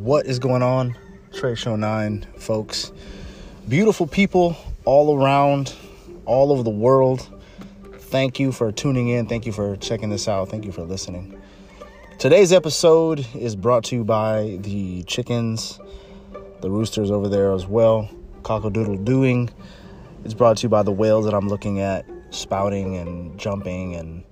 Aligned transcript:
What 0.00 0.24
is 0.24 0.38
going 0.38 0.62
on? 0.62 0.96
Trade 1.34 1.58
Show 1.58 1.76
9, 1.76 2.26
folks. 2.38 2.90
Beautiful 3.68 4.06
people 4.06 4.56
all 4.86 5.14
around, 5.14 5.74
all 6.24 6.52
over 6.52 6.62
the 6.62 6.70
world. 6.70 7.28
Thank 7.98 8.40
you 8.40 8.50
for 8.50 8.72
tuning 8.72 9.08
in. 9.08 9.26
Thank 9.26 9.44
you 9.44 9.52
for 9.52 9.76
checking 9.76 10.08
this 10.08 10.26
out. 10.26 10.48
Thank 10.48 10.64
you 10.64 10.72
for 10.72 10.84
listening. 10.84 11.38
Today's 12.18 12.50
episode 12.50 13.26
is 13.34 13.54
brought 13.54 13.84
to 13.84 13.96
you 13.96 14.02
by 14.02 14.56
the 14.62 15.02
chickens, 15.02 15.78
the 16.62 16.70
roosters 16.70 17.10
over 17.10 17.28
there 17.28 17.52
as 17.52 17.66
well. 17.66 18.08
Cockadoodle 18.40 19.04
doing. 19.04 19.50
It's 20.24 20.32
brought 20.32 20.56
to 20.56 20.62
you 20.62 20.70
by 20.70 20.82
the 20.82 20.92
whales 20.92 21.26
that 21.26 21.34
I'm 21.34 21.48
looking 21.48 21.80
at 21.80 22.06
spouting 22.30 22.96
and 22.96 23.38
jumping 23.38 23.96
and 23.96 24.24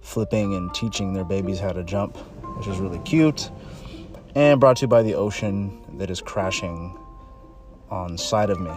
flipping 0.00 0.54
and 0.54 0.72
teaching 0.74 1.12
their 1.12 1.24
babies 1.24 1.58
how 1.58 1.72
to 1.72 1.82
jump, 1.82 2.16
which 2.56 2.68
is 2.68 2.78
really 2.78 3.00
cute. 3.00 3.50
And 4.36 4.60
brought 4.60 4.76
to 4.76 4.82
you 4.82 4.88
by 4.88 5.02
the 5.02 5.14
ocean 5.14 5.82
that 5.96 6.10
is 6.10 6.20
crashing 6.20 6.94
on 7.88 8.18
side 8.18 8.50
of 8.50 8.60
me. 8.60 8.70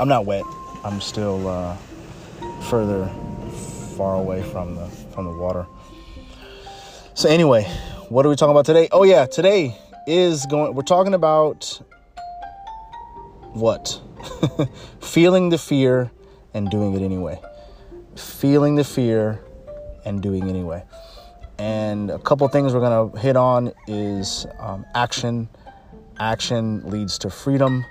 I'm 0.00 0.08
not 0.08 0.26
wet. 0.26 0.42
I'm 0.82 1.00
still 1.00 1.46
uh, 1.46 1.76
further 2.68 3.06
far 3.96 4.16
away 4.16 4.42
from 4.42 4.74
the 4.74 4.88
from 4.88 5.26
the 5.26 5.32
water. 5.38 5.68
So 7.14 7.28
anyway, 7.28 7.62
what 8.08 8.26
are 8.26 8.28
we 8.28 8.34
talking 8.34 8.50
about 8.50 8.66
today? 8.66 8.88
Oh 8.90 9.04
yeah, 9.04 9.26
today 9.26 9.78
is 10.08 10.46
going 10.46 10.74
we're 10.74 10.82
talking 10.82 11.14
about 11.14 11.80
what? 13.52 14.00
Feeling 15.00 15.50
the 15.50 15.58
fear 15.58 16.10
and 16.52 16.68
doing 16.72 16.92
it 16.94 17.02
anyway. 17.02 17.40
Feeling 18.16 18.74
the 18.74 18.82
fear 18.82 19.44
and 20.04 20.20
doing 20.20 20.48
anyway. 20.48 20.82
And 21.58 22.10
a 22.10 22.18
couple 22.18 22.46
things 22.48 22.74
we're 22.74 22.80
going 22.80 23.12
to 23.12 23.18
hit 23.18 23.36
on 23.36 23.72
is 23.86 24.46
um, 24.58 24.84
action. 24.94 25.48
Action 26.18 26.88
leads 26.88 27.18
to 27.18 27.30
freedom. 27.30 27.84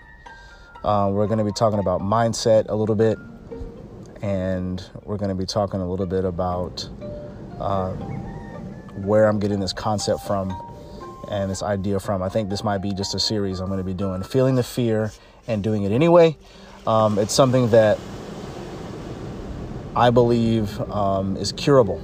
Uh, 0.84 1.10
we're 1.14 1.28
going 1.28 1.40
to 1.40 1.46
be 1.46 1.52
talking 1.52 1.80
about 1.80 2.02
mindset 2.02 2.66
a 2.70 2.76
little 2.76 2.96
bit. 2.96 3.18
And 4.22 4.84
we're 5.04 5.18
going 5.18 5.30
to 5.30 5.36
be 5.36 5.46
talking 5.46 5.80
a 5.80 5.90
little 5.90 6.06
bit 6.06 6.26
about 6.26 6.88
um, 7.60 7.96
where 9.04 9.28
I'm 9.28 9.40
getting 9.40 9.60
this 9.60 9.74
concept 9.74 10.22
from 10.22 10.52
and 11.30 11.50
this 11.50 11.64
idea 11.64 12.00
from. 12.00 12.22
I 12.22 12.30
think 12.30 12.50
this 12.50 12.64
might 12.64 12.80
be 12.80 12.94
just 12.94 13.16
a 13.16 13.20
series 13.20 13.60
I'm 13.60 13.68
going 13.68 13.80
to 13.80 13.84
be 13.84 13.94
doing. 13.94 14.24
Feeling 14.24 14.56
the 14.56 14.64
fear 14.64 15.12
and 15.48 15.64
doing 15.64 15.84
it 15.84 15.92
anyway. 15.92 16.38
Um, 16.86 17.18
it's 17.18 17.34
something 17.34 17.70
that 17.70 17.98
I 19.96 20.10
believe 20.10 20.80
um, 20.92 21.38
is 21.38 21.52
curable. 21.52 22.02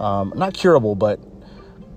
Um, 0.00 0.32
not 0.34 0.54
curable, 0.54 0.94
but 0.94 1.20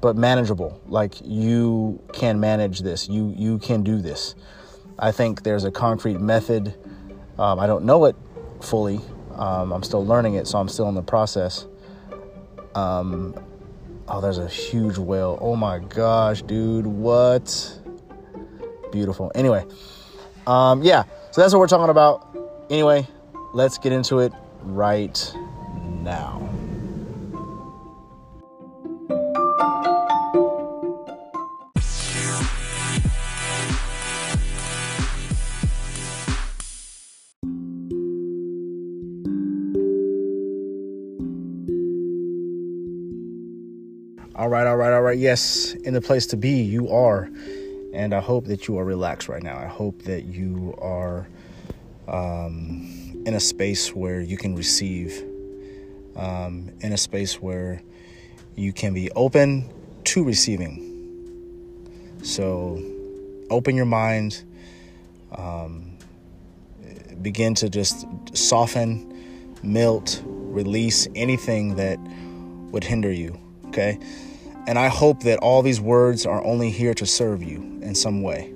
but 0.02 0.18
manageable. 0.18 0.82
Like 0.86 1.16
you 1.24 2.04
can 2.12 2.40
manage 2.40 2.82
this. 2.82 3.08
You 3.08 3.34
you 3.36 3.58
can 3.60 3.84
do 3.84 4.02
this. 4.02 4.36
I 5.00 5.12
think 5.12 5.44
there's 5.44 5.64
a 5.64 5.72
concrete 5.72 6.20
method. 6.20 6.76
Um, 7.40 7.60
I 7.60 7.66
don't 7.66 7.86
know 7.86 8.06
it 8.06 8.16
fully. 8.62 9.00
Um, 9.36 9.72
I'm 9.72 9.82
still 9.82 10.06
learning 10.06 10.36
it, 10.36 10.46
so 10.46 10.60
I'm 10.60 10.68
still 10.68 10.88
in 10.90 10.96
the 10.96 11.02
process. 11.02 11.66
Um, 12.76 13.34
oh, 14.08 14.22
there's 14.22 14.38
a 14.38 14.48
huge 14.48 14.98
whale. 14.98 15.40
Oh 15.42 15.56
my 15.56 15.80
gosh, 15.80 16.42
dude! 16.42 16.86
What? 16.86 17.80
Beautiful. 18.92 19.32
Anyway, 19.34 19.66
um, 20.46 20.84
yeah. 20.84 21.04
So 21.32 21.42
that's 21.42 21.54
what 21.54 21.60
we're 21.60 21.68
talking 21.68 21.90
about. 21.90 22.38
Anyway, 22.70 23.08
let's 23.54 23.78
get 23.78 23.94
into 23.94 24.20
it 24.20 24.34
right 24.62 25.34
now. 26.02 26.53
All 44.36 44.50
right, 44.50 44.66
all 44.66 44.76
right, 44.76 44.92
all 44.92 45.04
right. 45.04 45.18
Yes, 45.18 45.74
in 45.74 45.94
the 45.94 46.02
place 46.02 46.26
to 46.28 46.38
be, 46.38 46.64
you 46.64 46.90
are. 46.90 47.30
And 47.94 48.16
I 48.16 48.20
hope 48.20 48.46
that 48.46 48.68
you 48.68 48.80
are 48.80 48.84
relaxed 48.84 49.30
right 49.30 49.44
now. 49.44 49.60
I 49.60 49.68
hope 49.68 50.02
that 50.04 50.26
you 50.26 50.74
are 50.82 51.28
um, 52.08 53.22
in 53.28 53.36
a 53.36 53.40
space 53.40 53.94
where 53.94 54.22
you 54.22 54.36
can 54.36 54.56
receive, 54.56 55.24
um, 56.16 56.72
in 56.82 56.94
a 56.94 56.98
space 56.98 57.40
where 57.40 57.84
you 58.56 58.74
can 58.74 58.96
be 58.96 59.12
open 59.12 59.70
to 60.06 60.24
receiving. 60.24 60.90
So 62.24 62.82
open 63.52 63.76
your 63.76 63.86
mind, 63.86 64.44
um, 65.32 65.96
begin 67.22 67.54
to 67.54 67.70
just 67.70 68.08
soften, 68.36 69.56
melt, 69.62 70.24
release 70.26 71.08
anything 71.14 71.76
that 71.76 72.00
would 72.72 72.84
hinder 72.84 73.12
you, 73.12 73.40
okay? 73.74 74.00
And 74.68 74.80
I 74.80 74.88
hope 74.88 75.24
that 75.24 75.40
all 75.40 75.62
these 75.62 75.82
words 75.82 76.26
are 76.26 76.42
only 76.44 76.70
here 76.70 76.94
to 76.94 77.06
serve 77.06 77.44
you 77.44 77.58
in 77.82 77.96
some 77.96 78.22
way. 78.22 78.54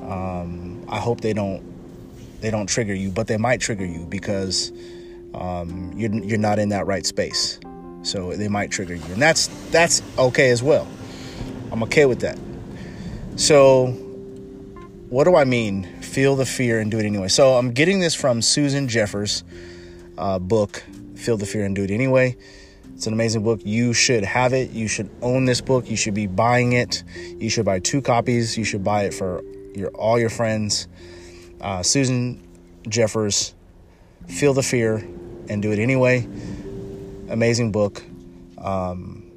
Um, 0.00 0.84
I 0.88 0.98
hope 0.98 1.20
they 1.20 1.34
don't 1.34 1.62
they 2.40 2.50
don't 2.50 2.68
trigger 2.68 2.94
you, 2.94 3.10
but 3.10 3.26
they 3.26 3.36
might 3.36 3.60
trigger 3.60 3.84
you 3.84 4.06
because 4.06 4.72
um, 5.34 5.92
you're 5.96 6.14
you're 6.14 6.38
not 6.38 6.58
in 6.58 6.70
that 6.70 6.86
right 6.86 7.04
space. 7.04 7.58
So 8.02 8.32
they 8.32 8.48
might 8.48 8.70
trigger 8.70 8.94
you, 8.94 9.04
and 9.12 9.20
that's 9.20 9.48
that's 9.70 10.02
okay 10.16 10.50
as 10.50 10.62
well. 10.62 10.86
I'm 11.70 11.82
okay 11.82 12.06
with 12.06 12.20
that. 12.20 12.38
So, 13.36 13.88
what 15.10 15.24
do 15.24 15.36
I 15.36 15.44
mean? 15.44 15.84
Feel 16.00 16.36
the 16.36 16.46
fear 16.46 16.80
and 16.80 16.90
do 16.90 16.98
it 16.98 17.04
anyway. 17.04 17.28
So 17.28 17.54
I'm 17.54 17.72
getting 17.72 18.00
this 18.00 18.14
from 18.14 18.40
Susan 18.40 18.88
Jeffers' 18.88 19.44
uh, 20.16 20.38
book, 20.38 20.82
"Feel 21.16 21.36
the 21.36 21.44
Fear 21.44 21.64
and 21.64 21.76
Do 21.76 21.82
It 21.82 21.90
Anyway." 21.90 22.36
It's 22.98 23.06
an 23.06 23.12
amazing 23.12 23.44
book. 23.44 23.60
You 23.62 23.92
should 23.92 24.24
have 24.24 24.52
it. 24.52 24.70
You 24.70 24.88
should 24.88 25.08
own 25.22 25.44
this 25.44 25.60
book. 25.60 25.88
You 25.88 25.96
should 25.96 26.14
be 26.14 26.26
buying 26.26 26.72
it. 26.72 27.04
You 27.38 27.48
should 27.48 27.64
buy 27.64 27.78
two 27.78 28.02
copies. 28.02 28.58
You 28.58 28.64
should 28.64 28.82
buy 28.82 29.04
it 29.04 29.14
for 29.14 29.44
your 29.72 29.90
all 29.90 30.18
your 30.18 30.30
friends. 30.30 30.88
Uh, 31.60 31.80
Susan 31.84 32.42
Jeffers, 32.88 33.54
Feel 34.26 34.52
the 34.52 34.64
Fear 34.64 34.96
and 35.48 35.62
Do 35.62 35.70
It 35.70 35.78
Anyway. 35.78 36.28
Amazing 37.28 37.70
book. 37.70 38.02
Um, 38.60 39.30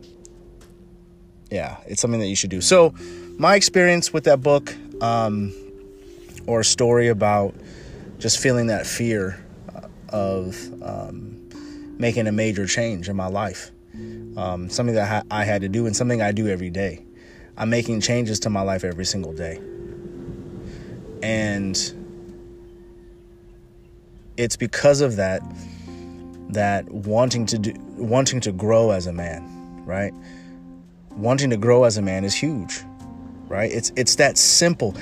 yeah, 1.52 1.78
it's 1.86 2.02
something 2.02 2.20
that 2.20 2.30
you 2.30 2.36
should 2.36 2.50
do. 2.50 2.62
So, 2.62 2.96
my 3.38 3.54
experience 3.54 4.12
with 4.12 4.24
that 4.24 4.42
book, 4.42 4.76
um, 5.04 5.54
or 6.48 6.62
a 6.62 6.66
story 6.66 7.10
about 7.10 7.54
just 8.18 8.40
feeling 8.40 8.66
that 8.68 8.88
fear 8.88 9.40
uh, 9.76 9.88
of 10.10 10.58
um, 10.82 11.31
making 12.02 12.26
a 12.28 12.32
major 12.32 12.66
change 12.66 13.08
in 13.08 13.16
my 13.16 13.28
life. 13.28 13.72
Um, 14.36 14.70
something 14.70 14.96
that 14.96 15.26
I 15.30 15.44
had 15.44 15.62
to 15.62 15.70
do 15.70 15.86
and 15.86 15.96
something 15.96 16.22
I 16.22 16.32
do 16.32 16.48
every 16.48 16.70
day. 16.70 17.06
I'm 17.58 17.70
making 17.70 18.02
changes 18.02 18.40
to 18.42 18.50
my 18.50 18.62
life 18.62 18.84
every 18.84 19.06
single 19.06 19.34
day. 19.34 19.62
And 21.22 21.78
it's 24.38 24.56
because 24.56 25.02
of 25.02 25.18
that 25.18 25.42
that 26.50 26.90
wanting 26.92 27.46
to 27.46 27.58
do 27.60 27.74
wanting 27.98 28.40
to 28.42 28.52
grow 28.52 28.92
as 28.92 29.08
a 29.08 29.14
man, 29.14 29.84
right? 29.86 30.14
Wanting 31.12 31.50
to 31.52 31.58
grow 31.58 31.84
as 31.84 31.98
a 31.98 32.02
man 32.02 32.24
is 32.24 32.34
huge, 32.34 32.82
right? 33.48 33.72
It's 33.72 33.92
it's 33.96 34.16
that 34.16 34.38
simple. 34.38 34.96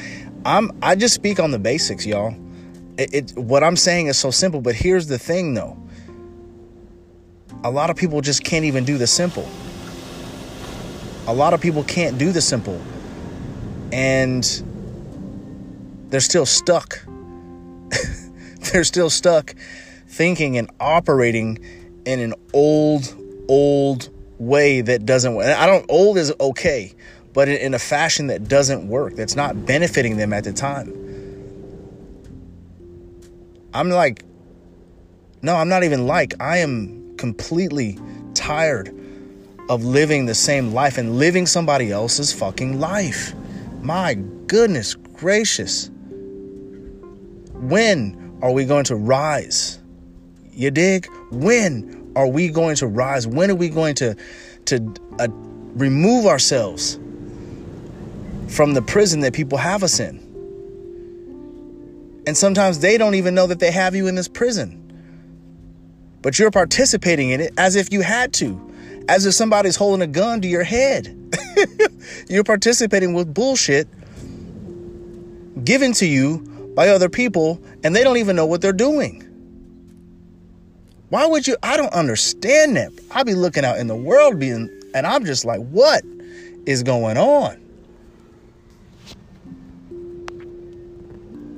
I'm 0.46 0.72
I 0.82 0.96
just 0.96 1.16
speak 1.16 1.40
on 1.40 1.52
the 1.52 1.60
basics, 1.60 2.06
y'all. 2.06 2.36
It, 2.98 3.14
it 3.14 3.38
what 3.38 3.64
I'm 3.64 3.78
saying 3.78 4.08
is 4.08 4.18
so 4.18 4.32
simple, 4.32 4.60
but 4.60 4.76
here's 4.76 5.08
the 5.08 5.20
thing 5.20 5.54
though. 5.54 5.78
A 7.64 7.72
lot 7.72 7.90
of 7.90 7.96
people 7.98 8.22
just 8.22 8.44
can't 8.44 8.66
even 8.66 8.86
do 8.86 8.98
the 8.98 9.08
simple. 9.08 9.48
A 11.28 11.34
lot 11.34 11.54
of 11.54 11.62
people 11.62 11.84
can't 11.84 12.18
do 12.18 12.32
the 12.32 12.42
simple. 12.42 12.82
And 13.92 14.44
they're 16.10 16.20
still 16.20 16.46
stuck 16.46 17.00
they're 18.72 18.84
still 18.84 19.10
stuck 19.10 19.56
thinking 20.08 20.58
and 20.58 20.70
operating 20.80 21.60
in 22.06 22.20
an 22.20 22.34
old, 22.54 23.16
old 23.48 24.10
way 24.38 24.82
that 24.82 25.06
doesn't 25.06 25.36
work. 25.36 25.46
I 25.46 25.66
don't, 25.66 25.86
old 25.90 26.18
is 26.18 26.34
okay, 26.40 26.94
but 27.34 27.48
in 27.48 27.74
a 27.74 27.80
fashion 27.80 28.28
that 28.28 28.48
doesn't 28.48 28.88
work, 28.88 29.16
that's 29.16 29.36
not 29.36 29.66
benefiting 29.66 30.18
them 30.18 30.34
at 30.34 30.44
the 30.44 30.54
time. 30.54 30.96
I'm 33.74 33.90
like, 33.90 34.24
no, 35.42 35.56
I'm 35.56 35.70
not 35.70 35.84
even 35.84 36.08
like, 36.08 36.34
I 36.40 36.58
am 36.58 36.99
completely 37.20 38.00
tired 38.34 38.96
of 39.70 39.84
living 39.84 40.26
the 40.26 40.34
same 40.34 40.74
life 40.74 40.98
and 40.98 41.20
living 41.20 41.46
somebody 41.46 41.92
else's 41.92 42.34
fucking 42.34 42.80
life. 42.80 43.34
My 43.82 44.16
goodness 44.48 44.96
gracious. 44.96 45.92
When 47.54 48.40
are 48.42 48.52
we 48.52 48.66
going 48.66 48.86
to 48.86 48.96
rise? 48.96 49.80
You 50.52 50.72
dig? 50.72 51.08
When 51.30 52.12
are 52.16 52.28
we 52.28 52.50
going 52.50 52.78
to 52.78 52.88
rise? 52.88 53.28
When 53.28 53.52
are 53.52 53.56
we 53.56 53.70
going 53.70 53.94
to 53.96 54.16
to 54.66 54.94
uh, 55.20 55.28
remove 55.76 56.26
ourselves 56.26 57.00
from 58.48 58.74
the 58.74 58.82
prison 58.82 59.20
that 59.22 59.34
people 59.34 59.58
have 59.58 59.84
us 59.84 60.00
in. 60.00 60.18
And 62.26 62.36
sometimes 62.36 62.80
they 62.80 62.98
don't 62.98 63.16
even 63.16 63.36
know 63.36 63.48
that 63.48 63.60
they 63.60 63.72
have 63.72 63.96
you 63.96 64.08
in 64.08 64.16
this 64.16 64.28
prison. 64.28 64.79
But 66.22 66.38
you're 66.38 66.52
participating 66.52 67.30
in 67.30 67.42
it 67.42 67.54
as 67.58 67.76
if 67.76 67.92
you 67.92 68.02
had 68.02 68.34
to, 68.34 68.60
as 69.08 69.26
if 69.26 69.34
somebody's 69.34 69.76
holding 69.76 70.02
a 70.02 70.12
gun 70.12 70.42
to 70.42 70.48
your 70.48 70.64
head. 70.64 71.16
you're 72.30 72.44
participating 72.44 73.14
with 73.14 73.34
bullshit 73.34 73.88
given 75.64 75.94
to 75.94 76.06
you 76.06 76.72
by 76.76 76.90
other 76.90 77.10
people, 77.10 77.62
and 77.84 77.96
they 77.96 78.04
don't 78.04 78.18
even 78.18 78.36
know 78.36 78.46
what 78.46 78.62
they're 78.62 78.74
doing. 78.74 79.26
Why 81.10 81.26
would 81.26 81.48
you? 81.48 81.58
I 81.64 81.76
don't 81.76 81.94
understand 81.94 82.78
that. 82.78 82.92
I 83.12 83.24
be 83.24 83.34
looking 83.34 83.66
out 83.66 83.80
in 83.80 83.88
the 83.88 83.96
world 83.96 84.40
being, 84.40 84.70
and 84.94 85.08
I'm 85.08 85.26
just 85.26 85.44
like, 85.44 85.60
what 85.70 86.04
is 86.66 86.84
going 86.84 87.18
on? 87.18 87.60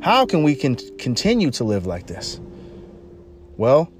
How 0.01 0.25
can 0.25 0.43
we 0.43 0.55
can 0.55 0.77
continue 0.97 1.51
to 1.51 1.63
live 1.63 1.85
like 1.85 2.07
this? 2.07 2.39
Well, 3.57 3.91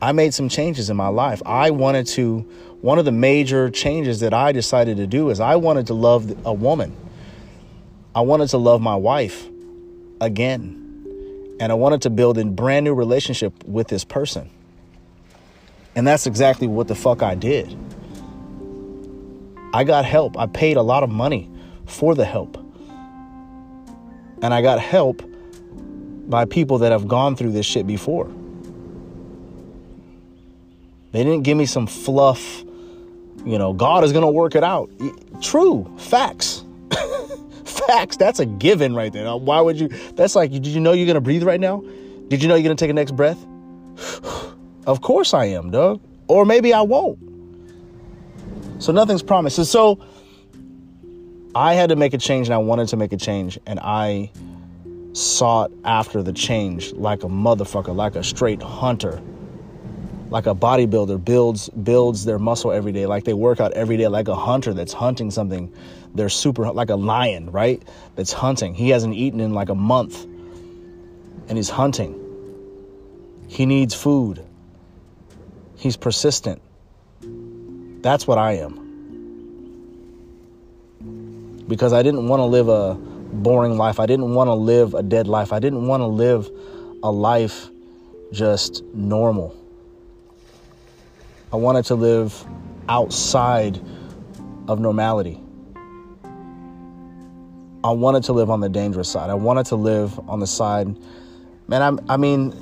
I 0.00 0.12
made 0.12 0.32
some 0.32 0.48
changes 0.48 0.90
in 0.90 0.96
my 0.96 1.08
life. 1.08 1.42
I 1.44 1.70
wanted 1.70 2.06
to, 2.08 2.40
one 2.80 2.98
of 2.98 3.04
the 3.04 3.12
major 3.12 3.68
changes 3.68 4.20
that 4.20 4.32
I 4.32 4.52
decided 4.52 4.98
to 4.98 5.06
do 5.06 5.30
is 5.30 5.40
I 5.40 5.56
wanted 5.56 5.88
to 5.88 5.94
love 5.94 6.46
a 6.46 6.52
woman. 6.52 6.96
I 8.14 8.20
wanted 8.20 8.48
to 8.50 8.58
love 8.58 8.80
my 8.80 8.94
wife 8.94 9.48
again. 10.20 11.56
And 11.60 11.72
I 11.72 11.74
wanted 11.74 12.02
to 12.02 12.10
build 12.10 12.38
a 12.38 12.44
brand 12.44 12.84
new 12.84 12.94
relationship 12.94 13.64
with 13.64 13.88
this 13.88 14.04
person. 14.04 14.48
And 15.96 16.06
that's 16.06 16.28
exactly 16.28 16.68
what 16.68 16.86
the 16.86 16.94
fuck 16.94 17.22
I 17.22 17.34
did. 17.34 17.76
I 19.74 19.82
got 19.82 20.04
help. 20.04 20.38
I 20.38 20.46
paid 20.46 20.76
a 20.76 20.82
lot 20.82 21.02
of 21.02 21.10
money 21.10 21.50
for 21.86 22.14
the 22.14 22.24
help. 22.24 22.56
And 24.40 24.54
I 24.54 24.62
got 24.62 24.78
help 24.78 25.22
by 26.28 26.44
people 26.44 26.78
that 26.78 26.92
have 26.92 27.08
gone 27.08 27.34
through 27.34 27.50
this 27.50 27.66
shit 27.66 27.84
before. 27.84 28.30
They 31.12 31.24
didn't 31.24 31.42
give 31.42 31.56
me 31.56 31.66
some 31.66 31.86
fluff, 31.86 32.62
you 33.44 33.58
know, 33.58 33.72
God 33.72 34.04
is 34.04 34.12
going 34.12 34.24
to 34.24 34.30
work 34.30 34.54
it 34.54 34.64
out. 34.64 34.90
True, 35.40 35.90
facts. 35.98 36.64
facts. 37.64 38.16
That's 38.16 38.40
a 38.40 38.46
given 38.46 38.94
right 38.94 39.12
there. 39.12 39.34
Why 39.36 39.60
would 39.60 39.78
you? 39.78 39.88
That's 40.14 40.34
like, 40.34 40.50
did 40.50 40.66
you 40.66 40.80
know 40.80 40.92
you're 40.92 41.06
going 41.06 41.14
to 41.14 41.20
breathe 41.20 41.42
right 41.42 41.60
now? 41.60 41.82
Did 42.28 42.42
you 42.42 42.48
know 42.48 42.56
you're 42.56 42.64
going 42.64 42.76
to 42.76 42.82
take 42.82 42.90
a 42.90 42.94
next 42.94 43.12
breath? 43.12 43.44
Of 44.86 45.02
course 45.02 45.34
I 45.34 45.44
am, 45.44 45.70
Doug. 45.70 46.00
Or 46.28 46.46
maybe 46.46 46.72
I 46.72 46.80
won't. 46.80 47.18
So 48.78 48.90
nothing's 48.90 49.22
promised. 49.22 49.62
so 49.66 50.00
I 51.54 51.74
had 51.74 51.90
to 51.90 51.96
make 51.96 52.14
a 52.14 52.18
change 52.18 52.46
and 52.46 52.54
I 52.54 52.58
wanted 52.58 52.88
to 52.88 52.96
make 52.96 53.12
a 53.12 53.18
change. 53.18 53.58
And 53.66 53.78
I 53.80 54.30
sought 55.12 55.70
after 55.84 56.22
the 56.22 56.32
change 56.32 56.94
like 56.94 57.22
a 57.22 57.26
motherfucker, 57.26 57.94
like 57.94 58.16
a 58.16 58.24
straight 58.24 58.62
hunter. 58.62 59.20
Like 60.30 60.46
a 60.46 60.54
bodybuilder 60.54 61.24
builds 61.24 61.68
builds 61.70 62.24
their 62.24 62.38
muscle 62.38 62.70
every 62.70 62.92
day, 62.92 63.06
like 63.06 63.24
they 63.24 63.32
work 63.32 63.60
out 63.60 63.72
every 63.72 63.96
day, 63.96 64.08
like 64.08 64.28
a 64.28 64.34
hunter 64.34 64.74
that's 64.74 64.92
hunting 64.92 65.30
something. 65.30 65.72
They're 66.14 66.28
super 66.28 66.70
like 66.70 66.90
a 66.90 66.96
lion, 66.96 67.50
right? 67.50 67.82
That's 68.14 68.32
hunting. 68.32 68.74
He 68.74 68.90
hasn't 68.90 69.14
eaten 69.14 69.40
in 69.40 69.54
like 69.54 69.70
a 69.70 69.74
month. 69.74 70.24
And 71.48 71.56
he's 71.56 71.70
hunting. 71.70 72.14
He 73.48 73.64
needs 73.64 73.94
food. 73.94 74.44
He's 75.76 75.96
persistent. 75.96 76.60
That's 78.02 78.26
what 78.26 78.36
I 78.36 78.52
am. 78.58 78.84
Because 81.66 81.92
I 81.92 82.02
didn't 82.02 82.28
want 82.28 82.40
to 82.40 82.44
live 82.44 82.68
a 82.68 82.94
boring 82.94 83.76
life. 83.78 83.98
I 84.00 84.06
didn't 84.06 84.34
want 84.34 84.48
to 84.48 84.54
live 84.54 84.94
a 84.94 85.02
dead 85.02 85.26
life. 85.26 85.52
I 85.52 85.58
didn't 85.58 85.86
want 85.86 86.02
to 86.02 86.06
live 86.06 86.50
a 87.02 87.10
life 87.10 87.68
just 88.32 88.82
normal. 88.94 89.57
I 91.52 91.56
wanted 91.56 91.84
to 91.86 91.94
live 91.94 92.44
outside 92.88 93.80
of 94.68 94.80
normality. 94.80 95.40
I 97.84 97.90
wanted 97.90 98.24
to 98.24 98.32
live 98.32 98.50
on 98.50 98.60
the 98.60 98.68
dangerous 98.68 99.08
side. 99.08 99.30
I 99.30 99.34
wanted 99.34 99.66
to 99.66 99.76
live 99.76 100.18
on 100.28 100.40
the 100.40 100.46
side. 100.46 100.88
Man, 101.68 101.82
I'm, 101.82 102.00
I 102.08 102.16
mean, 102.16 102.54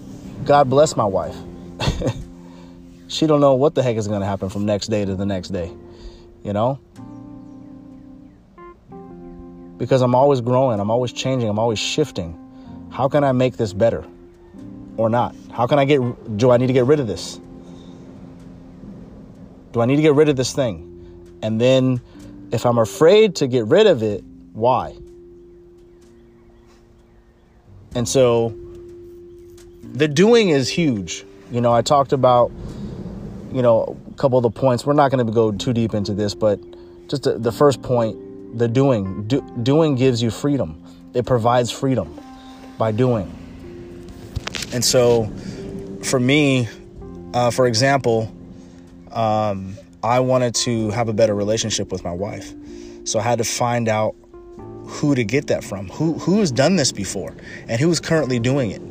God 0.44 0.68
bless 0.68 0.96
my 0.96 1.04
wife. 1.04 1.36
she 3.08 3.26
don't 3.26 3.40
know 3.40 3.54
what 3.54 3.74
the 3.74 3.82
heck 3.82 3.96
is 3.96 4.08
going 4.08 4.20
to 4.20 4.26
happen 4.26 4.48
from 4.48 4.66
next 4.66 4.88
day 4.88 5.04
to 5.04 5.14
the 5.14 5.26
next 5.26 5.48
day 5.48 5.72
you 6.42 6.52
know 6.52 6.78
because 9.78 10.02
i'm 10.02 10.14
always 10.14 10.40
growing 10.40 10.80
i'm 10.80 10.90
always 10.90 11.12
changing 11.12 11.48
i'm 11.48 11.58
always 11.58 11.78
shifting 11.78 12.38
how 12.90 13.08
can 13.08 13.24
i 13.24 13.32
make 13.32 13.56
this 13.56 13.72
better 13.72 14.04
or 14.96 15.08
not 15.08 15.34
how 15.52 15.66
can 15.66 15.78
i 15.78 15.84
get 15.84 16.00
do 16.36 16.50
i 16.50 16.56
need 16.56 16.68
to 16.68 16.72
get 16.72 16.84
rid 16.84 17.00
of 17.00 17.06
this 17.06 17.40
do 19.76 19.82
i 19.82 19.84
need 19.84 19.96
to 19.96 20.02
get 20.02 20.14
rid 20.14 20.28
of 20.28 20.36
this 20.36 20.52
thing 20.52 21.38
and 21.42 21.60
then 21.60 22.00
if 22.50 22.64
i'm 22.64 22.78
afraid 22.78 23.36
to 23.36 23.46
get 23.46 23.66
rid 23.66 23.86
of 23.86 24.02
it 24.02 24.24
why 24.52 24.94
and 27.94 28.08
so 28.08 28.54
the 29.92 30.08
doing 30.08 30.48
is 30.48 30.68
huge 30.68 31.24
you 31.50 31.60
know 31.60 31.72
i 31.72 31.82
talked 31.82 32.12
about 32.12 32.50
you 33.56 33.62
know, 33.62 33.96
a 34.12 34.14
couple 34.18 34.38
of 34.38 34.42
the 34.42 34.50
points. 34.50 34.84
We're 34.84 34.92
not 34.92 35.10
going 35.10 35.26
to 35.26 35.32
go 35.32 35.50
too 35.50 35.72
deep 35.72 35.94
into 35.94 36.12
this, 36.12 36.34
but 36.34 36.60
just 37.08 37.22
the, 37.22 37.38
the 37.38 37.50
first 37.50 37.80
point 37.80 38.58
the 38.58 38.68
doing. 38.68 39.26
Do, 39.26 39.40
doing 39.62 39.94
gives 39.94 40.22
you 40.22 40.30
freedom, 40.30 40.84
it 41.14 41.24
provides 41.24 41.70
freedom 41.70 42.20
by 42.76 42.92
doing. 42.92 43.32
And 44.74 44.84
so, 44.84 45.32
for 46.02 46.20
me, 46.20 46.68
uh, 47.32 47.50
for 47.50 47.66
example, 47.66 48.30
um, 49.16 49.76
I 50.02 50.20
wanted 50.20 50.54
to 50.56 50.90
have 50.90 51.08
a 51.08 51.12
better 51.12 51.34
relationship 51.34 51.90
with 51.90 52.04
my 52.04 52.12
wife. 52.12 52.54
So 53.04 53.18
I 53.18 53.22
had 53.22 53.38
to 53.38 53.44
find 53.44 53.88
out 53.88 54.14
who 54.84 55.14
to 55.14 55.24
get 55.24 55.48
that 55.48 55.64
from. 55.64 55.88
Who 55.88 56.38
has 56.40 56.52
done 56.52 56.76
this 56.76 56.92
before 56.92 57.34
and 57.68 57.80
who 57.80 57.90
is 57.90 57.98
currently 57.98 58.38
doing 58.38 58.70
it? 58.70 58.82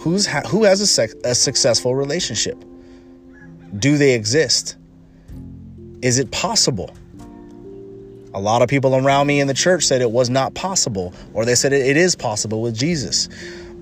Who's 0.00 0.26
ha- 0.26 0.42
who 0.46 0.64
has 0.64 0.80
a, 0.80 0.86
sec- 0.86 1.14
a 1.24 1.34
successful 1.34 1.94
relationship? 1.94 2.62
Do 3.78 3.96
they 3.96 4.14
exist? 4.14 4.76
Is 6.02 6.18
it 6.18 6.30
possible? 6.30 6.94
A 8.34 8.40
lot 8.40 8.62
of 8.62 8.68
people 8.68 8.94
around 8.94 9.26
me 9.26 9.40
in 9.40 9.46
the 9.46 9.54
church 9.54 9.84
said 9.84 10.02
it 10.02 10.10
was 10.10 10.28
not 10.28 10.54
possible, 10.54 11.14
or 11.32 11.44
they 11.44 11.54
said 11.54 11.72
it, 11.72 11.86
it 11.86 11.96
is 11.96 12.14
possible 12.14 12.60
with 12.60 12.76
Jesus. 12.76 13.28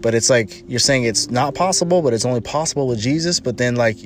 But 0.00 0.14
it's 0.14 0.30
like 0.30 0.62
you're 0.68 0.78
saying 0.78 1.04
it's 1.04 1.30
not 1.30 1.54
possible, 1.54 2.02
but 2.02 2.12
it's 2.12 2.24
only 2.24 2.40
possible 2.40 2.86
with 2.86 3.00
Jesus. 3.00 3.40
But 3.40 3.56
then, 3.56 3.76
like, 3.76 3.96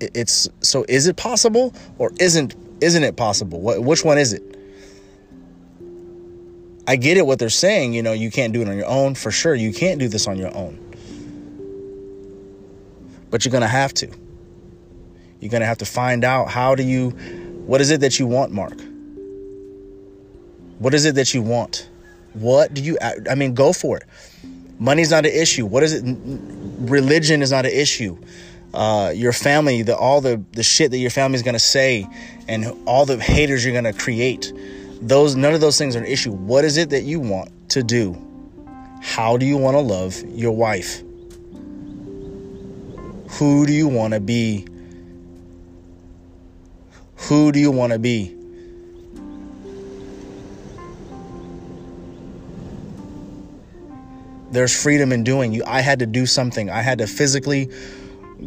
it's 0.00 0.48
so 0.60 0.84
is 0.88 1.06
it 1.06 1.16
possible 1.16 1.74
or 1.98 2.12
isn't 2.20 2.54
isn't 2.80 3.04
it 3.04 3.16
possible? 3.16 3.60
What 3.60 3.82
which 3.82 4.04
one 4.04 4.18
is 4.18 4.32
it? 4.32 4.56
I 6.88 6.96
get 6.96 7.16
it 7.16 7.26
what 7.26 7.38
they're 7.38 7.48
saying, 7.48 7.94
you 7.94 8.02
know, 8.02 8.12
you 8.12 8.30
can't 8.30 8.52
do 8.52 8.62
it 8.62 8.68
on 8.68 8.76
your 8.76 8.86
own. 8.86 9.14
For 9.14 9.30
sure, 9.30 9.54
you 9.54 9.72
can't 9.72 9.98
do 9.98 10.08
this 10.08 10.28
on 10.28 10.36
your 10.36 10.54
own. 10.56 10.78
But 13.30 13.44
you're 13.44 13.50
going 13.50 13.62
to 13.62 13.68
have 13.68 13.92
to. 13.94 14.06
You're 15.40 15.50
going 15.50 15.62
to 15.62 15.66
have 15.66 15.78
to 15.78 15.84
find 15.84 16.24
out 16.24 16.48
how 16.48 16.74
do 16.74 16.84
you, 16.84 17.10
what 17.66 17.80
is 17.80 17.90
it 17.90 18.00
that 18.00 18.18
you 18.20 18.26
want, 18.26 18.52
Mark? 18.52 18.80
What 20.78 20.94
is 20.94 21.04
it 21.06 21.16
that 21.16 21.34
you 21.34 21.42
want? 21.42 21.88
What 22.34 22.72
do 22.72 22.82
you, 22.82 22.98
I 23.28 23.34
mean, 23.34 23.54
go 23.54 23.72
for 23.72 23.96
it. 23.96 24.04
Money's 24.78 25.10
not 25.10 25.26
an 25.26 25.32
issue. 25.32 25.66
What 25.66 25.82
is 25.82 25.94
it? 25.94 26.04
Religion 26.88 27.42
is 27.42 27.50
not 27.50 27.64
an 27.64 27.72
issue. 27.72 28.16
Uh, 28.76 29.10
your 29.14 29.32
family, 29.32 29.82
the 29.82 29.96
all 29.96 30.20
the 30.20 30.42
the 30.52 30.62
shit 30.62 30.90
that 30.90 30.98
your 30.98 31.10
family's 31.10 31.42
gonna 31.42 31.58
say, 31.58 32.06
and 32.46 32.66
all 32.86 33.06
the 33.06 33.18
haters 33.18 33.64
you're 33.64 33.74
gonna 33.74 33.92
create. 33.92 34.52
Those 35.00 35.34
none 35.34 35.54
of 35.54 35.60
those 35.60 35.78
things 35.78 35.96
are 35.96 36.00
an 36.00 36.06
issue. 36.06 36.30
What 36.30 36.64
is 36.64 36.76
it 36.76 36.90
that 36.90 37.02
you 37.02 37.18
want 37.18 37.70
to 37.70 37.82
do? 37.82 38.22
How 39.02 39.36
do 39.36 39.46
you 39.46 39.56
want 39.56 39.76
to 39.76 39.80
love 39.80 40.22
your 40.28 40.52
wife? 40.52 41.02
Who 43.38 43.66
do 43.66 43.72
you 43.72 43.88
want 43.88 44.14
to 44.14 44.20
be 44.20 44.66
who 47.28 47.50
do 47.50 47.58
you 47.58 47.70
want 47.70 47.92
to 47.92 47.98
be? 47.98 48.32
There's 54.52 54.80
freedom 54.80 55.12
in 55.12 55.24
doing. 55.24 55.52
You 55.52 55.64
I 55.66 55.80
had 55.80 55.98
to 55.98 56.06
do 56.06 56.24
something. 56.24 56.70
I 56.70 56.82
had 56.82 56.98
to 56.98 57.06
physically 57.06 57.70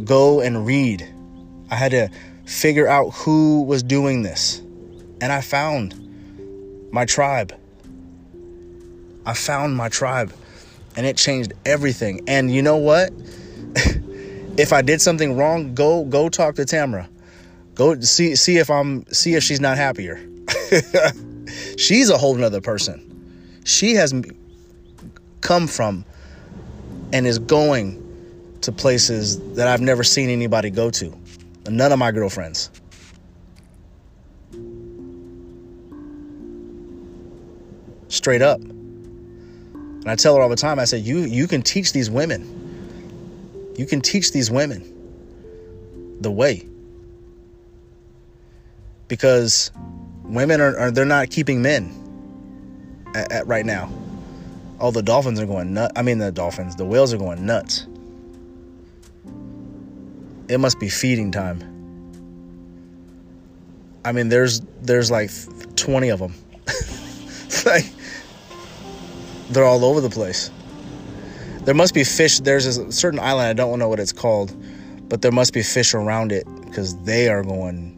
go 0.03 0.41
and 0.41 0.65
read. 0.65 1.07
I 1.69 1.75
had 1.75 1.91
to 1.91 2.09
figure 2.45 2.87
out 2.87 3.09
who 3.11 3.63
was 3.63 3.83
doing 3.83 4.23
this. 4.23 4.59
And 5.21 5.31
I 5.31 5.41
found 5.41 5.95
my 6.91 7.05
tribe. 7.05 7.53
I 9.25 9.33
found 9.33 9.75
my 9.75 9.89
tribe 9.89 10.33
and 10.95 11.05
it 11.05 11.17
changed 11.17 11.53
everything. 11.65 12.21
And 12.27 12.53
you 12.53 12.61
know 12.61 12.77
what? 12.77 13.11
if 14.57 14.73
I 14.73 14.81
did 14.81 15.01
something 15.01 15.37
wrong, 15.37 15.75
go 15.75 16.03
go 16.05 16.29
talk 16.29 16.55
to 16.55 16.65
Tamara. 16.65 17.07
Go 17.75 17.99
see 17.99 18.35
see 18.35 18.57
if 18.57 18.69
I'm 18.69 19.05
see 19.07 19.35
if 19.35 19.43
she's 19.43 19.61
not 19.61 19.77
happier. 19.77 20.19
she's 21.77 22.09
a 22.09 22.17
whole 22.17 22.35
nother 22.35 22.61
person. 22.61 23.05
She 23.65 23.93
has 23.95 24.13
come 25.41 25.67
from 25.67 26.05
and 27.13 27.27
is 27.27 27.39
going 27.39 28.08
to 28.69 28.81
places 28.81 29.39
that 29.55 29.67
I've 29.67 29.81
never 29.81 30.03
seen 30.03 30.29
anybody 30.29 30.69
go 30.69 30.89
to. 30.91 31.15
None 31.67 31.91
of 31.91 31.99
my 31.99 32.11
girlfriends. 32.11 32.69
Straight 38.07 38.41
up. 38.41 38.59
And 38.61 40.09
I 40.09 40.15
tell 40.15 40.35
her 40.35 40.41
all 40.41 40.49
the 40.49 40.55
time, 40.55 40.79
I 40.79 40.85
said, 40.85 41.01
you 41.01 41.19
you 41.19 41.47
can 41.47 41.61
teach 41.61 41.93
these 41.93 42.09
women. 42.09 42.55
You 43.77 43.85
can 43.85 44.01
teach 44.01 44.31
these 44.31 44.49
women 44.49 44.81
the 46.21 46.31
way. 46.31 46.65
Because 49.07 49.71
women 50.23 50.61
are, 50.61 50.77
are 50.77 50.91
they're 50.91 51.05
not 51.05 51.29
keeping 51.29 51.61
men 51.61 51.93
at, 53.15 53.31
at 53.31 53.47
right 53.47 53.65
now. 53.65 53.91
Oh, 54.79 54.91
the 54.91 55.03
dolphins 55.03 55.39
are 55.39 55.45
going 55.45 55.73
nuts. 55.73 55.93
I 55.95 56.01
mean, 56.03 56.19
the 56.19 56.31
dolphins, 56.31 56.75
the 56.75 56.85
whales 56.85 57.13
are 57.13 57.17
going 57.17 57.45
nuts. 57.45 57.85
It 60.49 60.59
must 60.59 60.79
be 60.79 60.89
feeding 60.89 61.31
time. 61.31 61.61
I 64.03 64.11
mean, 64.11 64.29
there's 64.29 64.61
there's 64.81 65.11
like 65.11 65.29
20 65.75 66.09
of 66.09 66.19
them. 66.19 66.33
like 67.65 67.85
they're 69.49 69.65
all 69.65 69.85
over 69.85 70.01
the 70.01 70.09
place. 70.09 70.49
There 71.65 71.75
must 71.75 71.93
be 71.93 72.03
fish. 72.03 72.39
There's 72.39 72.65
a 72.65 72.91
certain 72.91 73.19
island. 73.19 73.47
I 73.47 73.53
don't 73.53 73.77
know 73.77 73.89
what 73.89 73.99
it's 73.99 74.11
called, 74.11 74.55
but 75.07 75.21
there 75.21 75.31
must 75.31 75.53
be 75.53 75.61
fish 75.61 75.93
around 75.93 76.31
it 76.31 76.47
because 76.65 76.97
they 77.03 77.29
are 77.29 77.43
going 77.43 77.95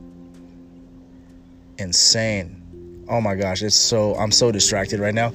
insane. 1.77 2.57
Oh 3.07 3.21
my 3.21 3.35
gosh, 3.35 3.61
it's 3.61 3.75
so 3.75 4.15
I'm 4.15 4.31
so 4.31 4.51
distracted 4.51 4.99
right 4.99 5.13
now. 5.13 5.31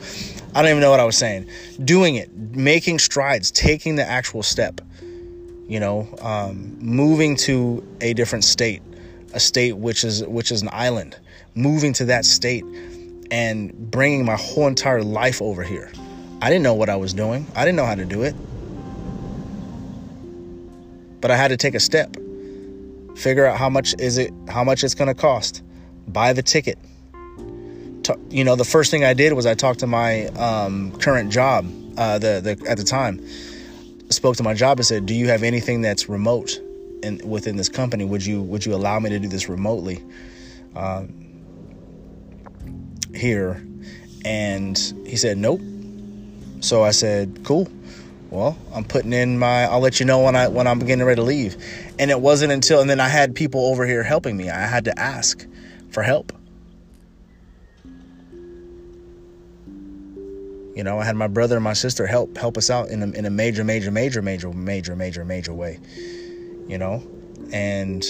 I 0.55 0.63
don't 0.63 0.71
even 0.71 0.81
know 0.81 0.91
what 0.91 1.01
I 1.01 1.05
was 1.05 1.17
saying. 1.17 1.49
Doing 1.85 2.17
it, 2.17 2.35
making 2.35 2.99
strides, 2.99 3.51
taking 3.51 3.97
the 3.97 4.05
actual 4.05 4.43
step. 4.43 4.81
You 5.69 5.81
know, 5.81 6.09
um, 6.21 6.77
moving 6.81 7.37
to 7.39 7.87
a 8.01 8.15
different 8.15 8.45
state, 8.45 8.83
a 9.35 9.41
state 9.41 9.73
which 9.73 10.05
is 10.05 10.25
which 10.25 10.53
is 10.53 10.63
an 10.63 10.69
island. 10.73 11.19
Moving 11.55 11.93
to 11.95 12.05
that 12.07 12.25
state 12.25 12.65
and 13.31 13.73
bringing 13.91 14.25
my 14.25 14.37
whole 14.37 14.67
entire 14.67 15.03
life 15.03 15.43
over 15.43 15.63
here. 15.63 15.91
I 16.41 16.51
didn't 16.51 16.63
know 16.63 16.75
what 16.75 16.89
I 16.89 16.97
was 16.97 17.15
doing. 17.15 17.47
I 17.57 17.65
didn't 17.65 17.77
know 17.77 17.87
how 17.87 17.95
to 17.95 18.05
do 18.05 18.23
it. 18.23 18.35
But 21.21 21.31
I 21.31 21.37
had 21.37 21.49
to 21.49 21.57
take 21.57 21.75
a 21.75 21.81
step. 21.81 22.15
Figure 23.17 23.47
out 23.47 23.57
how 23.57 23.71
much 23.71 23.95
is 23.99 24.19
it 24.19 24.33
how 24.49 24.63
much 24.63 24.85
it's 24.85 24.95
going 24.95 25.09
to 25.09 25.15
cost. 25.15 25.63
Buy 26.07 26.33
the 26.33 26.43
ticket 26.43 26.79
you 28.31 28.45
know, 28.45 28.57
the 28.57 28.65
first 28.65 28.91
thing 28.91 29.05
I 29.05 29.15
did 29.15 29.33
was 29.33 29.47
I 29.47 29.55
talked 29.55 29.81
to 29.81 29.87
my 29.87 30.27
um, 30.29 30.93
current 30.99 31.33
job, 31.33 31.67
uh, 31.97 32.19
the 32.19 32.41
the 32.41 32.71
at 32.71 32.77
the 32.77 32.85
time, 32.85 33.27
spoke 34.11 34.37
to 34.37 34.43
my 34.43 34.55
job 34.55 34.79
and 34.79 34.87
said, 34.87 35.07
"Do 35.07 35.15
you 35.15 35.29
have 35.29 35.43
anything 35.43 35.83
that's 35.83 36.09
remote 36.09 36.61
in 37.03 37.21
within 37.29 37.57
this 37.57 37.69
company? 37.69 38.05
Would 38.05 38.25
you 38.25 38.43
would 38.43 38.65
you 38.65 38.75
allow 38.75 38.99
me 38.99 39.11
to 39.11 39.19
do 39.19 39.29
this 39.29 39.49
remotely 39.49 40.03
uh, 40.75 41.05
here?" 43.15 43.65
And 44.25 44.79
he 45.07 45.17
said, 45.17 45.39
"Nope." 45.39 45.61
So 46.61 46.83
I 46.83 46.91
said, 46.91 47.41
"Cool." 47.45 47.69
Well, 48.31 48.59
I'm 48.75 48.85
putting 48.85 49.13
in 49.13 49.39
my. 49.39 49.65
I'll 49.65 49.81
let 49.81 50.01
you 50.01 50.07
know 50.07 50.21
when 50.21 50.35
I 50.35 50.49
when 50.49 50.67
I'm 50.67 50.81
getting 50.81 51.05
ready 51.05 51.17
to 51.17 51.23
leave. 51.23 51.57
And 51.99 52.11
it 52.11 52.21
wasn't 52.21 52.53
until 52.53 52.81
and 52.81 52.91
then 52.91 53.01
I 53.01 53.09
had 53.09 53.35
people 53.35 53.67
over 53.67 53.87
here 53.87 54.03
helping 54.03 54.37
me. 54.37 54.51
I 54.51 54.67
had 54.67 54.85
to 54.87 54.99
ask 54.99 55.47
for 55.91 56.03
help 56.03 56.33
You 60.77 60.85
know, 60.85 60.99
I 60.99 61.05
had 61.07 61.17
my 61.17 61.27
brother 61.27 61.57
and 61.57 61.65
my 61.65 61.73
sister 61.73 62.07
help 62.07 62.37
help 62.37 62.59
us 62.59 62.69
out 62.69 62.91
in 62.91 63.03
a, 63.03 63.07
in 63.13 63.25
a 63.25 63.31
major, 63.31 63.65
major, 63.65 63.91
major, 63.91 64.21
major, 64.21 64.53
major, 64.53 64.95
major, 64.95 65.25
major 65.25 65.55
way. 65.55 65.81
You 66.69 66.77
know, 66.77 67.03
and 67.51 68.05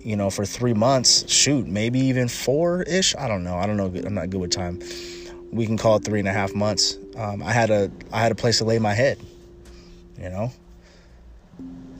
you 0.00 0.16
know, 0.16 0.28
for 0.28 0.44
three 0.44 0.74
months, 0.74 1.30
shoot, 1.30 1.68
maybe 1.68 2.00
even 2.00 2.26
four 2.26 2.82
ish. 2.82 3.14
I 3.14 3.28
don't 3.28 3.44
know. 3.44 3.56
I 3.58 3.68
don't 3.68 3.76
know. 3.76 3.86
I'm 3.86 4.14
not 4.14 4.30
good 4.30 4.40
with 4.40 4.50
time. 4.50 4.80
We 5.52 5.64
can 5.64 5.78
call 5.78 5.98
it 5.98 6.04
three 6.04 6.18
and 6.18 6.26
a 6.26 6.32
half 6.32 6.52
months. 6.52 6.98
Um, 7.16 7.44
I 7.44 7.52
had 7.52 7.70
a 7.70 7.92
I 8.12 8.20
had 8.20 8.32
a 8.32 8.34
place 8.34 8.58
to 8.58 8.64
lay 8.64 8.80
my 8.80 8.94
head. 8.94 9.20
You 10.18 10.30
know, 10.30 10.52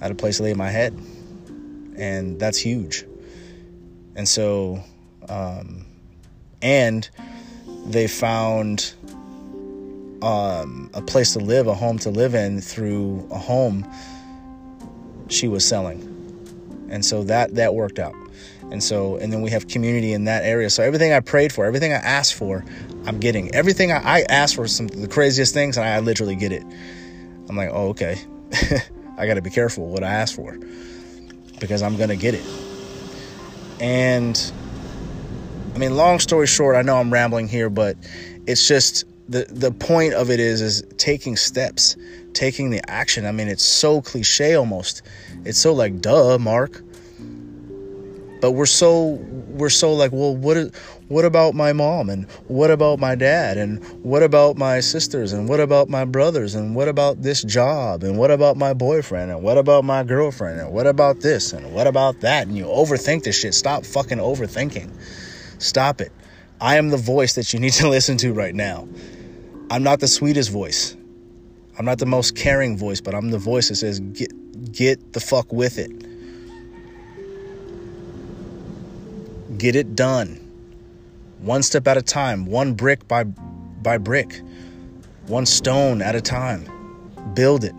I 0.01 0.03
had 0.03 0.11
a 0.11 0.17
place 0.17 0.39
to 0.39 0.43
lay 0.43 0.55
my 0.55 0.71
head, 0.71 0.93
and 1.97 2.41
that's 2.41 2.59
huge. 2.59 3.05
And 4.17 4.29
so, 4.29 4.83
um, 5.29 5.87
and 6.61 7.09
they 7.87 8.09
found 8.09 8.95
um, 10.23 10.89
a 10.95 11.03
place 11.03 11.33
to 11.33 11.41
live, 11.41 11.67
a 11.67 11.75
home 11.75 11.99
to 11.99 12.11
live 12.11 12.35
in 12.35 12.61
through 12.61 13.27
a 13.31 13.39
home 13.39 13.87
she 15.29 15.49
was 15.49 15.67
selling. 15.67 16.09
And 16.91 17.05
so 17.05 17.25
that 17.25 17.55
that 17.57 17.75
worked 17.75 17.99
out. 17.99 18.15
And 18.71 18.83
so 18.83 19.17
and 19.17 19.33
then 19.33 19.43
we 19.43 19.51
have 19.51 19.67
community 19.69 20.13
in 20.13 20.25
that 20.25 20.45
area. 20.45 20.71
So 20.71 20.83
everything 20.83 21.13
I 21.13 21.21
prayed 21.21 21.53
for, 21.53 21.65
everything 21.65 21.93
I 21.93 21.97
asked 21.97 22.35
for, 22.35 22.65
I'm 23.05 23.19
getting. 23.19 23.55
Everything 23.55 23.91
I, 23.93 24.21
I 24.21 24.25
asked 24.29 24.55
for 24.55 24.69
some 24.69 24.87
the 24.89 25.09
craziest 25.09 25.53
things 25.53 25.77
and 25.77 25.87
I 25.87 25.99
literally 26.01 26.37
get 26.37 26.53
it. 26.53 26.65
I'm 27.49 27.57
like, 27.57 27.71
oh 27.73 27.89
okay. 27.89 28.21
I 29.19 29.27
gotta 29.27 29.43
be 29.43 29.51
careful 29.51 29.89
what 29.89 30.05
I 30.05 30.13
ask 30.13 30.35
for. 30.35 30.59
Because 31.61 31.83
I'm 31.83 31.97
gonna 31.97 32.17
get 32.17 32.35
it. 32.35 32.47
And 33.81 34.53
I 35.75 35.79
mean, 35.79 35.97
long 35.97 36.21
story 36.21 36.47
short, 36.47 36.77
I 36.77 36.83
know 36.83 36.99
I'm 36.99 37.13
rambling 37.13 37.49
here, 37.49 37.71
but 37.71 37.97
it's 38.47 38.69
just 38.69 39.05
the 39.33 39.47
the 39.51 39.73
point 39.73 40.15
of 40.15 40.31
it 40.31 40.39
is 40.39 40.61
is 40.61 40.85
taking 40.99 41.37
steps, 41.37 41.97
taking 42.35 42.71
the 42.71 42.81
action. 42.89 43.27
I 43.27 43.33
mean, 43.33 43.49
it's 43.49 43.65
so 43.65 44.01
cliche 44.01 44.55
almost. 44.55 45.03
It's 45.45 45.59
so 45.59 45.73
like 45.73 46.01
duh, 46.01 46.39
Mark. 46.39 46.83
But 48.41 48.53
we're 48.53 48.67
so 48.67 49.21
we're 49.53 49.71
so 49.71 49.93
like, 49.93 50.13
well, 50.13 50.35
what 50.35 50.57
is, 50.57 50.75
what 51.09 51.25
about 51.25 51.55
my 51.55 51.73
mom 51.73 52.11
and 52.11 52.29
what 52.49 52.71
about 52.71 52.99
my 52.99 53.15
dad 53.15 53.57
and 53.57 53.85
what 54.03 54.23
about 54.23 54.57
my 54.57 54.81
sisters 54.81 55.33
and 55.33 55.49
what 55.49 55.61
about 55.61 55.89
my 55.89 56.05
brothers 56.05 56.55
and 56.55 56.75
what 56.75 56.89
about 56.89 57.23
this 57.23 57.43
job 57.43 58.03
and 58.03 58.19
what 58.19 58.31
about 58.31 58.57
my 58.57 58.73
boyfriend 58.75 59.31
and 59.31 59.43
what 59.43 59.59
about 59.59 59.85
my 59.85 60.03
girlfriend 60.03 60.59
and 60.59 60.73
what 60.73 60.87
about 60.87 61.21
this 61.21 61.53
and 61.53 61.73
what 61.73 61.87
about 61.87 62.21
that 62.21 62.49
and 62.49 62.57
you 62.57 62.65
overthink 62.65 63.23
this 63.23 63.39
shit. 63.39 63.55
Stop 63.55 63.85
fucking 63.85 64.19
overthinking. 64.19 64.91
Stop 65.59 66.01
it. 66.01 66.11
I 66.61 66.77
am 66.77 66.89
the 66.89 66.97
voice 66.97 67.35
that 67.35 67.53
you 67.53 67.61
need 67.61 67.75
to 67.75 67.89
listen 67.91 68.17
to 68.19 68.33
right 68.33 68.55
now. 68.55 68.89
I'm 69.73 69.83
not 69.83 70.01
the 70.01 70.07
sweetest 70.07 70.51
voice. 70.51 70.95
I'm 71.79 71.87
not 71.87 71.99
the 71.99 72.05
most 72.05 72.37
caring 72.37 72.77
voice, 72.77 73.01
but 73.01 73.15
I'm 73.15 73.31
the 73.31 73.39
voice 73.39 73.71
that 73.71 73.77
says, 73.77 74.01
get, 74.01 74.31
get 74.71 75.15
the 75.15 75.21
fuck 75.21 75.51
with 75.51 75.79
it. 75.79 75.91
Get 79.57 79.75
it 79.75 79.97
done. 79.97 80.39
One 81.41 81.63
step 81.63 81.89
at 81.89 81.97
a 81.97 82.03
time, 82.03 82.45
one 82.45 82.75
brick 82.75 83.09
by, 83.09 83.25
by 83.25 83.97
brick, 83.97 84.43
one 85.27 85.47
stone 85.47 86.03
at 86.03 86.15
a 86.15 86.21
time. 86.21 86.69
Build 87.33 87.65
it. 87.65 87.75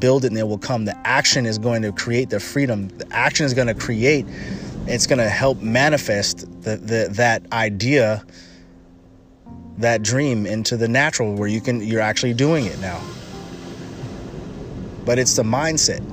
Build 0.00 0.24
it 0.24 0.32
and 0.32 0.38
it 0.38 0.48
will 0.48 0.58
come. 0.58 0.86
The 0.86 0.98
action 1.06 1.46
is 1.46 1.56
going 1.58 1.82
to 1.82 1.92
create 1.92 2.30
the 2.30 2.40
freedom. 2.40 2.88
The 2.88 3.06
action 3.12 3.46
is 3.46 3.54
going 3.54 3.68
to 3.68 3.74
create, 3.74 4.26
it's 4.88 5.06
going 5.06 5.20
to 5.20 5.28
help 5.28 5.62
manifest 5.62 6.40
the, 6.62 6.78
the, 6.78 7.10
that 7.12 7.44
idea 7.52 8.24
that 9.78 10.02
dream 10.02 10.46
into 10.46 10.76
the 10.76 10.88
natural 10.88 11.34
where 11.34 11.48
you 11.48 11.60
can 11.60 11.80
you're 11.80 12.00
actually 12.00 12.34
doing 12.34 12.66
it 12.66 12.78
now. 12.80 13.00
But 15.04 15.18
it's 15.18 15.36
the 15.36 15.42
mindset. 15.42 16.04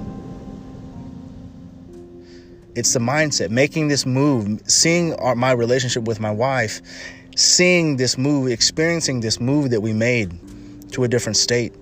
It's 2.76 2.94
the 2.94 3.00
mindset. 3.00 3.50
Making 3.50 3.88
this 3.88 4.06
move 4.06 4.62
seeing 4.70 5.14
our, 5.16 5.36
my 5.36 5.52
relationship 5.52 6.04
with 6.04 6.20
my 6.20 6.32
wife 6.32 6.82
seeing 7.36 7.98
this 7.98 8.18
move 8.18 8.50
experiencing 8.50 9.20
this 9.20 9.40
move 9.42 9.70
that 9.72 9.82
we 9.82 9.92
made 9.92 10.32
to 10.90 11.04
a 11.04 11.08
different 11.08 11.36
state 11.36 11.74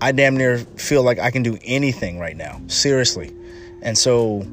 i 0.00 0.10
damn 0.10 0.38
near 0.38 0.56
feel 0.58 1.02
like 1.02 1.18
i 1.18 1.30
can 1.30 1.42
do 1.42 1.58
anything 1.64 2.18
right 2.18 2.36
now 2.36 2.58
seriously. 2.66 3.34
And 3.82 3.96
so 3.96 4.46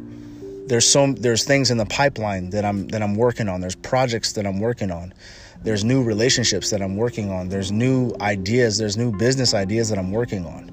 there's 0.67 0.87
so 0.87 1.13
there's 1.13 1.43
things 1.43 1.71
in 1.71 1.77
the 1.77 1.85
pipeline 1.85 2.49
that 2.49 2.65
I'm 2.65 2.87
that 2.87 3.01
I'm 3.01 3.15
working 3.15 3.47
on. 3.47 3.61
There's 3.61 3.75
projects 3.75 4.33
that 4.33 4.45
I'm 4.45 4.59
working 4.59 4.91
on. 4.91 5.13
There's 5.61 5.83
new 5.83 6.03
relationships 6.03 6.69
that 6.71 6.81
I'm 6.81 6.95
working 6.95 7.31
on. 7.31 7.49
There's 7.49 7.71
new 7.71 8.13
ideas, 8.21 8.77
there's 8.77 8.97
new 8.97 9.11
business 9.11 9.53
ideas 9.53 9.89
that 9.89 9.97
I'm 9.97 10.11
working 10.11 10.45
on. 10.45 10.71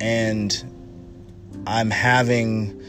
And 0.00 0.64
I'm 1.66 1.90
having 1.90 2.82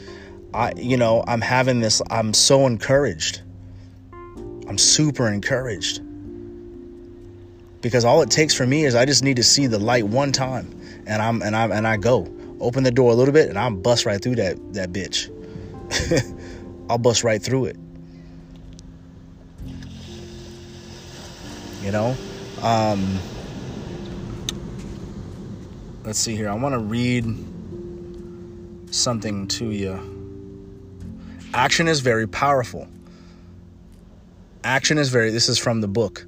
I 0.54 0.74
you 0.78 0.98
know, 0.98 1.24
I'm 1.28 1.42
having 1.42 1.82
this 1.82 2.02
I'm 2.10 2.34
so 2.34 2.68
encouraged. 2.68 3.42
I'm 4.68 4.78
super 4.78 5.28
encouraged. 5.28 6.02
Because 7.82 8.04
all 8.04 8.22
it 8.22 8.32
takes 8.32 8.54
for 8.54 8.66
me 8.66 8.86
is 8.86 8.96
I 8.96 9.06
just 9.06 9.24
need 9.24 9.36
to 9.36 9.44
see 9.44 9.68
the 9.68 9.78
light 9.78 10.06
one 10.06 10.32
time 10.32 10.74
and 11.06 11.22
I'm 11.22 11.42
and 11.42 11.56
I'm 11.56 11.72
and 11.72 11.86
I 11.86 11.98
go 11.98 12.35
open 12.60 12.84
the 12.84 12.92
door 12.92 13.12
a 13.12 13.16
little 13.16 13.34
bit, 13.34 13.50
and 13.50 13.58
I'm 13.58 13.82
bust 13.82 14.06
right 14.06 14.22
through 14.22 14.36
that 14.36 14.74
that 14.74 14.92
bitch. 14.92 15.32
I'll 16.90 16.98
bust 16.98 17.24
right 17.24 17.42
through 17.42 17.66
it. 17.66 17.78
You 21.82 21.92
know? 21.92 22.16
Um, 22.62 23.20
let's 26.04 26.20
see 26.20 26.36
here. 26.36 26.50
I 26.50 26.56
want 26.56 26.74
to 26.74 26.80
read 26.80 27.26
something 28.94 29.48
to 29.50 29.72
you. 29.72 30.00
Action 31.54 31.88
is 31.88 32.00
very 32.00 32.28
powerful. 32.28 32.88
Action 34.64 34.98
is 34.98 35.10
very, 35.10 35.30
this 35.30 35.48
is 35.48 35.60
from 35.60 35.82
the 35.82 35.88
book 35.88 36.26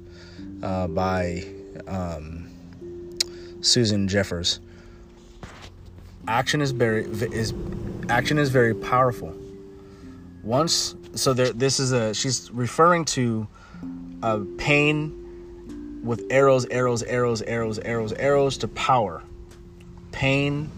uh, 0.62 0.86
by 0.86 1.44
um, 1.88 2.48
Susan 3.60 4.06
Jeffers. 4.06 4.60
Action 6.28 6.60
is 6.60 6.72
very, 6.72 7.04
is, 7.04 7.54
action 8.10 8.38
is 8.38 8.50
very 8.50 8.74
powerful. 8.74 9.34
Once, 10.42 10.94
so 11.14 11.32
there, 11.32 11.52
this 11.52 11.80
is 11.80 11.92
a, 11.92 12.12
she's 12.12 12.50
referring 12.52 13.06
to 13.06 13.48
a 14.22 14.40
pain 14.58 16.00
with 16.04 16.26
arrows, 16.30 16.66
arrows, 16.66 17.02
arrows, 17.02 17.40
arrows, 17.42 17.78
arrows, 17.78 18.12
arrows 18.12 18.58
to 18.58 18.68
power. 18.68 19.22
Pain 20.12 20.70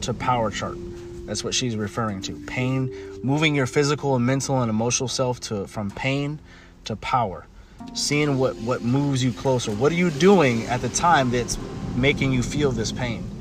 to 0.00 0.14
power 0.14 0.50
chart. 0.50 0.78
That's 1.26 1.44
what 1.44 1.54
she's 1.54 1.76
referring 1.76 2.22
to. 2.22 2.42
Pain, 2.46 2.90
moving 3.22 3.54
your 3.54 3.66
physical 3.66 4.16
and 4.16 4.24
mental 4.24 4.62
and 4.62 4.70
emotional 4.70 5.08
self 5.08 5.38
to 5.40 5.66
from 5.66 5.90
pain 5.90 6.38
to 6.84 6.96
power. 6.96 7.46
Seeing 7.92 8.38
what 8.38 8.56
what 8.56 8.82
moves 8.82 9.22
you 9.22 9.32
closer. 9.32 9.70
What 9.70 9.92
are 9.92 9.96
you 9.96 10.10
doing 10.10 10.64
at 10.66 10.80
the 10.80 10.88
time 10.88 11.30
that's 11.30 11.58
making 11.94 12.32
you 12.32 12.42
feel 12.42 12.72
this 12.72 12.90
pain? 12.90 13.33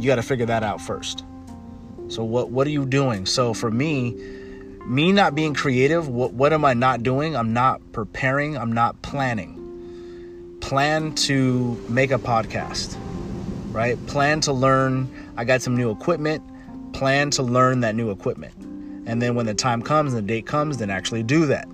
You 0.00 0.06
got 0.06 0.16
to 0.16 0.22
figure 0.22 0.46
that 0.46 0.62
out 0.62 0.80
first. 0.80 1.24
So 2.08 2.24
what 2.24 2.50
what 2.50 2.66
are 2.66 2.70
you 2.70 2.86
doing? 2.86 3.26
So 3.26 3.54
for 3.54 3.70
me, 3.70 4.16
me 4.84 5.12
not 5.12 5.34
being 5.34 5.54
creative, 5.54 6.08
what 6.08 6.32
what 6.32 6.52
am 6.52 6.64
I 6.64 6.74
not 6.74 7.02
doing? 7.02 7.36
I'm 7.36 7.52
not 7.52 7.80
preparing, 7.92 8.56
I'm 8.56 8.72
not 8.72 9.00
planning 9.02 9.60
plan 10.60 11.14
to 11.14 11.82
make 11.88 12.12
a 12.12 12.18
podcast, 12.18 12.96
right? 13.72 13.98
Plan 14.06 14.40
to 14.42 14.52
learn. 14.52 15.10
I 15.36 15.44
got 15.44 15.62
some 15.62 15.76
new 15.76 15.90
equipment. 15.90 16.44
Plan 16.92 17.30
to 17.30 17.42
learn 17.42 17.80
that 17.80 17.94
new 17.94 18.10
equipment. 18.10 18.54
And 19.06 19.20
then 19.20 19.34
when 19.34 19.46
the 19.46 19.54
time 19.54 19.82
comes 19.82 20.12
and 20.12 20.22
the 20.22 20.34
date 20.34 20.46
comes, 20.46 20.76
then 20.76 20.90
actually 20.90 21.22
do 21.22 21.46
that. 21.46 21.66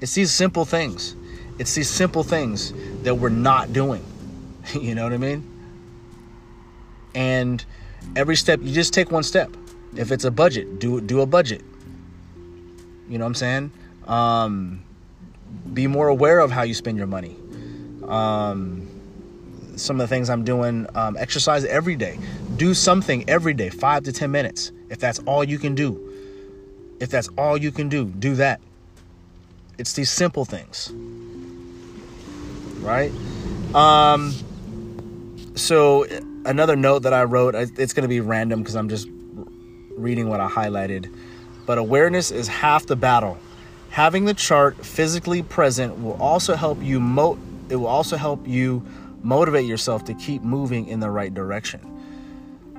It's 0.00 0.14
these 0.14 0.32
simple 0.34 0.64
things. 0.64 1.16
It's 1.58 1.74
these 1.74 1.88
simple 1.88 2.22
things 2.22 2.74
that 3.04 3.14
we're 3.14 3.30
not 3.30 3.72
doing. 3.72 4.04
you 4.74 4.94
know 4.94 5.04
what 5.04 5.12
I 5.12 5.18
mean? 5.18 5.55
And 7.16 7.64
every 8.14 8.36
step, 8.36 8.60
you 8.62 8.72
just 8.72 8.92
take 8.92 9.10
one 9.10 9.22
step. 9.22 9.50
If 9.96 10.12
it's 10.12 10.24
a 10.24 10.30
budget, 10.30 10.78
do 10.78 11.00
do 11.00 11.22
a 11.22 11.26
budget. 11.26 11.62
You 13.08 13.18
know 13.18 13.24
what 13.24 13.30
I'm 13.30 13.34
saying? 13.34 13.72
Um, 14.06 14.82
be 15.72 15.86
more 15.86 16.08
aware 16.08 16.40
of 16.40 16.50
how 16.50 16.62
you 16.62 16.74
spend 16.74 16.98
your 16.98 17.06
money. 17.06 17.36
Um, 18.06 18.86
some 19.76 19.96
of 20.00 20.08
the 20.08 20.14
things 20.14 20.28
I'm 20.28 20.44
doing, 20.44 20.86
um, 20.94 21.16
exercise 21.16 21.64
every 21.64 21.96
day. 21.96 22.18
Do 22.56 22.74
something 22.74 23.28
every 23.28 23.54
day, 23.54 23.70
five 23.70 24.04
to 24.04 24.12
10 24.12 24.30
minutes. 24.30 24.72
If 24.90 24.98
that's 24.98 25.18
all 25.20 25.44
you 25.44 25.58
can 25.58 25.74
do, 25.74 26.00
if 27.00 27.10
that's 27.10 27.28
all 27.38 27.56
you 27.56 27.70
can 27.70 27.88
do, 27.88 28.06
do 28.06 28.34
that. 28.36 28.60
It's 29.78 29.92
these 29.92 30.10
simple 30.10 30.44
things, 30.44 30.90
right? 32.80 33.12
Um, 33.74 34.32
so 35.54 36.06
another 36.46 36.76
note 36.76 37.00
that 37.00 37.12
I 37.12 37.24
wrote, 37.24 37.54
it's 37.54 37.92
going 37.92 38.02
to 38.02 38.08
be 38.08 38.20
random 38.20 38.60
because 38.60 38.76
I'm 38.76 38.88
just 38.88 39.08
reading 39.90 40.28
what 40.28 40.40
I 40.40 40.48
highlighted. 40.48 41.12
But 41.66 41.78
awareness 41.78 42.30
is 42.30 42.48
half 42.48 42.86
the 42.86 42.96
battle. 42.96 43.38
Having 43.90 44.26
the 44.26 44.34
chart 44.34 44.84
physically 44.84 45.42
present 45.42 46.00
will 46.00 46.20
also 46.20 46.54
help 46.54 46.82
you 46.82 47.00
mo- 47.00 47.38
it 47.68 47.76
will 47.76 47.86
also 47.86 48.16
help 48.16 48.46
you 48.46 48.84
motivate 49.22 49.66
yourself 49.66 50.04
to 50.04 50.14
keep 50.14 50.42
moving 50.42 50.86
in 50.86 51.00
the 51.00 51.10
right 51.10 51.32
direction. 51.32 51.80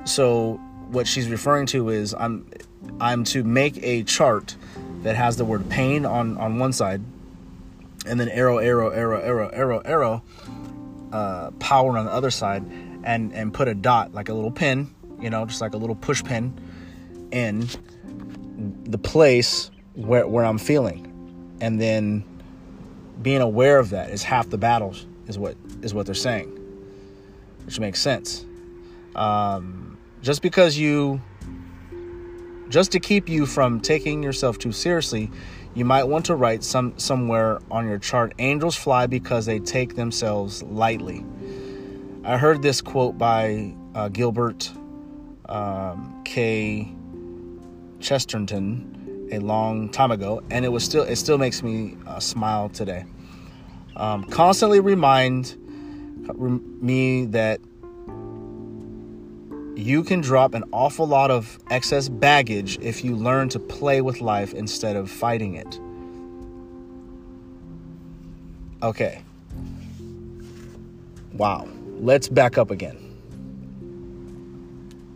So 0.05 0.53
what 0.89 1.07
she's 1.07 1.27
referring 1.27 1.65
to 1.67 1.89
is 1.89 2.13
I'm 2.13 2.49
I'm 3.01 3.23
to 3.25 3.43
make 3.43 3.83
a 3.83 4.03
chart 4.03 4.55
that 5.03 5.15
has 5.15 5.35
the 5.37 5.43
word 5.43 5.69
pain 5.69 6.05
on 6.05 6.37
on 6.37 6.59
one 6.59 6.71
side 6.71 7.01
and 8.05 8.19
then 8.19 8.29
arrow 8.29 8.59
arrow 8.59 8.89
arrow 8.89 9.19
arrow 9.19 9.49
arrow 9.49 9.81
arrow 9.83 10.23
uh, 11.11 11.51
power 11.59 11.97
on 11.97 12.05
the 12.05 12.11
other 12.11 12.31
side 12.31 12.63
and 13.07 13.33
and 13.33 13.51
put 13.51 13.67
a 13.67 13.73
dot 13.73 14.13
like 14.13 14.29
a 14.29 14.33
little 14.33 14.51
pin, 14.51 14.93
you 15.19 15.31
know, 15.31 15.43
just 15.47 15.61
like 15.61 15.73
a 15.73 15.77
little 15.77 15.95
push 15.95 16.23
pin 16.23 16.53
in 17.31 17.67
the 18.83 18.99
place 18.99 19.71
where 19.95 20.27
where 20.27 20.45
I'm 20.45 20.59
feeling. 20.59 21.05
And 21.59 21.81
then 21.81 22.23
being 23.23 23.41
aware 23.41 23.79
of 23.79 23.89
that 23.89 24.11
is 24.11 24.21
half 24.21 24.49
the 24.49 24.59
battle 24.59 24.93
is 25.25 25.39
what 25.39 25.57
is 25.81 25.95
what 25.95 26.05
they're 26.05 26.13
saying 26.13 26.53
which 27.67 27.81
makes 27.81 27.99
sense. 27.99 28.45
Um, 29.13 29.97
just 30.21 30.41
because 30.41 30.77
you 30.77 31.21
just 32.69 32.93
to 32.93 32.99
keep 32.99 33.27
you 33.27 33.45
from 33.45 33.81
taking 33.81 34.23
yourself 34.23 34.57
too 34.57 34.71
seriously 34.73 35.31
you 35.73 35.85
might 35.85 36.03
want 36.03 36.25
to 36.25 36.35
write 36.35 36.63
some 36.63 36.97
somewhere 36.97 37.59
on 37.71 37.87
your 37.87 37.97
chart 37.97 38.33
angels 38.39 38.75
fly 38.75 39.07
because 39.07 39.45
they 39.45 39.59
take 39.59 39.95
themselves 39.95 40.63
lightly 40.63 41.23
i 42.27 42.37
heard 42.37 42.61
this 42.61 42.81
quote 42.81 43.17
by 43.17 43.73
uh, 43.95 44.07
gilbert 44.09 44.71
um, 45.49 46.21
k 46.23 46.93
chesterton 47.99 49.27
a 49.31 49.39
long 49.39 49.89
time 49.89 50.11
ago, 50.11 50.41
and 50.49 50.65
it 50.65 50.69
was 50.69 50.83
still 50.83 51.03
it 51.03 51.15
still 51.17 51.37
makes 51.37 51.63
me 51.63 51.97
uh, 52.05 52.19
smile 52.19 52.69
today. 52.69 53.05
Um, 53.95 54.23
constantly 54.25 54.79
remind 54.79 55.55
me 56.81 57.25
that 57.25 57.59
you 59.75 60.03
can 60.03 60.21
drop 60.21 60.53
an 60.53 60.63
awful 60.71 61.07
lot 61.07 61.31
of 61.31 61.59
excess 61.69 62.09
baggage 62.09 62.77
if 62.81 63.03
you 63.03 63.15
learn 63.15 63.49
to 63.49 63.59
play 63.59 64.01
with 64.01 64.21
life 64.21 64.53
instead 64.53 64.95
of 64.95 65.09
fighting 65.09 65.55
it. 65.55 65.79
Okay. 68.83 69.21
Wow. 71.33 71.67
Let's 71.99 72.27
back 72.27 72.57
up 72.57 72.71
again. 72.71 72.97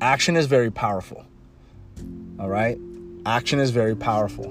Action 0.02 0.36
is 0.36 0.48
very 0.48 0.72
powerful. 0.72 1.26
All 2.39 2.50
right? 2.50 2.78
Action 3.26 3.60
is 3.60 3.70
very 3.70 3.96
powerful. 3.96 4.46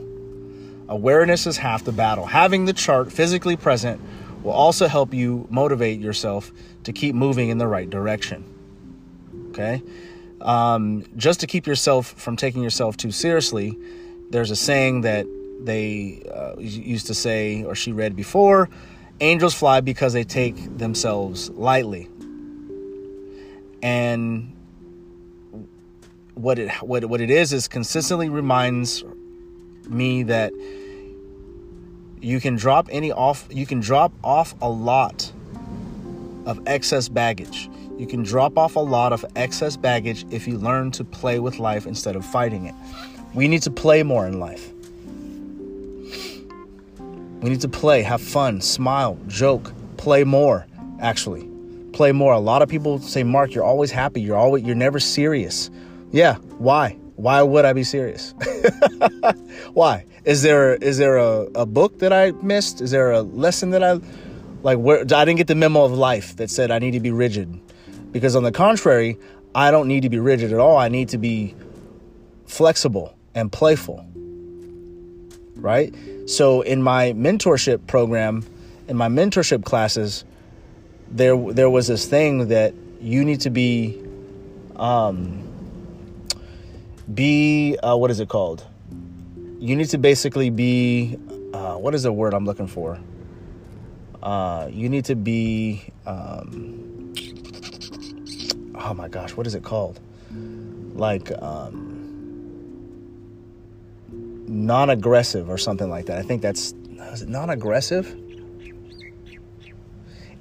Awareness 0.88 1.46
is 1.46 1.56
half 1.56 1.84
the 1.84 1.92
battle. 1.92 2.26
Having 2.26 2.66
the 2.66 2.72
chart 2.72 3.10
physically 3.12 3.56
present 3.56 4.00
will 4.42 4.52
also 4.52 4.86
help 4.86 5.12
you 5.12 5.46
motivate 5.50 6.00
yourself 6.00 6.52
to 6.84 6.92
keep 6.92 7.14
moving 7.14 7.48
in 7.48 7.58
the 7.58 7.66
right 7.66 7.90
direction. 7.90 8.44
Okay? 9.50 9.82
Um, 10.40 11.04
just 11.16 11.40
to 11.40 11.46
keep 11.46 11.66
yourself 11.66 12.06
from 12.12 12.36
taking 12.36 12.62
yourself 12.62 12.96
too 12.96 13.10
seriously, 13.10 13.76
there's 14.30 14.50
a 14.50 14.56
saying 14.56 15.00
that 15.00 15.26
they 15.62 16.22
uh, 16.32 16.58
used 16.58 17.08
to 17.08 17.14
say, 17.14 17.64
or 17.64 17.74
she 17.74 17.92
read 17.92 18.14
before 18.14 18.68
angels 19.20 19.54
fly 19.54 19.80
because 19.80 20.12
they 20.12 20.24
take 20.24 20.78
themselves 20.78 21.50
lightly. 21.50 22.08
And 23.82 24.56
what 26.34 26.58
it 26.58 26.70
what 26.82 27.04
what 27.04 27.20
it 27.20 27.30
is 27.30 27.52
is 27.52 27.68
consistently 27.68 28.28
reminds 28.28 29.04
me 29.88 30.22
that 30.24 30.52
you 32.20 32.40
can 32.40 32.56
drop 32.56 32.88
any 32.90 33.12
off 33.12 33.46
you 33.50 33.66
can 33.66 33.80
drop 33.80 34.12
off 34.22 34.54
a 34.60 34.68
lot 34.68 35.32
of 36.46 36.60
excess 36.66 37.08
baggage. 37.08 37.68
You 37.98 38.06
can 38.06 38.22
drop 38.22 38.56
off 38.56 38.76
a 38.76 38.80
lot 38.80 39.12
of 39.12 39.24
excess 39.36 39.76
baggage 39.76 40.24
if 40.30 40.48
you 40.48 40.58
learn 40.58 40.90
to 40.92 41.04
play 41.04 41.38
with 41.38 41.58
life 41.58 41.86
instead 41.86 42.16
of 42.16 42.24
fighting 42.24 42.64
it. 42.64 42.74
We 43.34 43.46
need 43.46 43.62
to 43.62 43.70
play 43.70 44.02
more 44.02 44.26
in 44.26 44.40
life. 44.40 44.72
We 47.42 47.50
need 47.50 47.60
to 47.60 47.68
play, 47.68 48.02
have 48.02 48.20
fun, 48.20 48.60
smile, 48.60 49.18
joke, 49.26 49.72
play 49.96 50.24
more, 50.24 50.66
actually. 51.00 51.49
Play 52.00 52.12
more. 52.12 52.32
A 52.32 52.38
lot 52.38 52.62
of 52.62 52.70
people 52.70 52.98
say, 52.98 53.22
"Mark, 53.24 53.52
you're 53.52 53.62
always 53.62 53.90
happy. 53.90 54.22
You're 54.22 54.38
always 54.38 54.64
you're 54.64 54.74
never 54.74 54.98
serious." 54.98 55.68
Yeah, 56.12 56.36
why? 56.56 56.96
Why 57.16 57.42
would 57.42 57.66
I 57.66 57.74
be 57.74 57.84
serious? 57.84 58.32
why? 59.74 60.06
Is 60.24 60.40
there 60.40 60.76
is 60.76 60.96
there 60.96 61.18
a, 61.18 61.42
a 61.54 61.66
book 61.66 61.98
that 61.98 62.10
I 62.10 62.30
missed? 62.40 62.80
Is 62.80 62.90
there 62.90 63.12
a 63.12 63.20
lesson 63.20 63.72
that 63.72 63.84
I 63.84 64.00
like 64.62 64.78
where 64.78 65.00
I 65.00 65.26
didn't 65.26 65.36
get 65.36 65.46
the 65.46 65.54
memo 65.54 65.84
of 65.84 65.92
life 65.92 66.36
that 66.36 66.48
said 66.48 66.70
I 66.70 66.78
need 66.78 66.92
to 66.92 67.00
be 67.00 67.10
rigid? 67.10 67.60
Because 68.12 68.34
on 68.34 68.44
the 68.44 68.52
contrary, 68.52 69.18
I 69.54 69.70
don't 69.70 69.86
need 69.86 70.00
to 70.04 70.08
be 70.08 70.18
rigid 70.18 70.54
at 70.54 70.58
all. 70.58 70.78
I 70.78 70.88
need 70.88 71.10
to 71.10 71.18
be 71.18 71.54
flexible 72.46 73.14
and 73.34 73.52
playful. 73.52 74.06
Right? 75.54 75.94
So 76.24 76.62
in 76.62 76.82
my 76.82 77.12
mentorship 77.12 77.86
program, 77.86 78.42
in 78.88 78.96
my 78.96 79.08
mentorship 79.08 79.66
classes, 79.66 80.24
there 81.10 81.36
there 81.52 81.70
was 81.70 81.86
this 81.88 82.06
thing 82.06 82.48
that 82.48 82.74
you 83.00 83.24
need 83.24 83.40
to 83.42 83.50
be 83.50 84.00
um, 84.76 85.42
be 87.12 87.76
uh, 87.82 87.96
what 87.96 88.10
is 88.10 88.20
it 88.20 88.28
called? 88.28 88.64
you 89.60 89.76
need 89.76 89.90
to 89.90 89.98
basically 89.98 90.48
be 90.48 91.18
uh, 91.52 91.74
what 91.74 91.94
is 91.94 92.04
the 92.04 92.12
word 92.12 92.32
I'm 92.32 92.46
looking 92.46 92.66
for? 92.66 92.98
Uh, 94.22 94.68
you 94.72 94.88
need 94.88 95.04
to 95.04 95.14
be 95.14 95.84
um, 96.06 97.12
oh 98.74 98.94
my 98.94 99.08
gosh, 99.08 99.36
what 99.36 99.46
is 99.46 99.54
it 99.54 99.62
called? 99.62 100.00
Like 100.94 101.30
um, 101.42 101.98
non-aggressive 104.48 105.50
or 105.50 105.58
something 105.58 105.90
like 105.90 106.06
that. 106.06 106.18
I 106.18 106.22
think 106.22 106.40
that's 106.40 106.72
is 107.12 107.22
it 107.22 107.28
non-aggressive? 107.28 108.16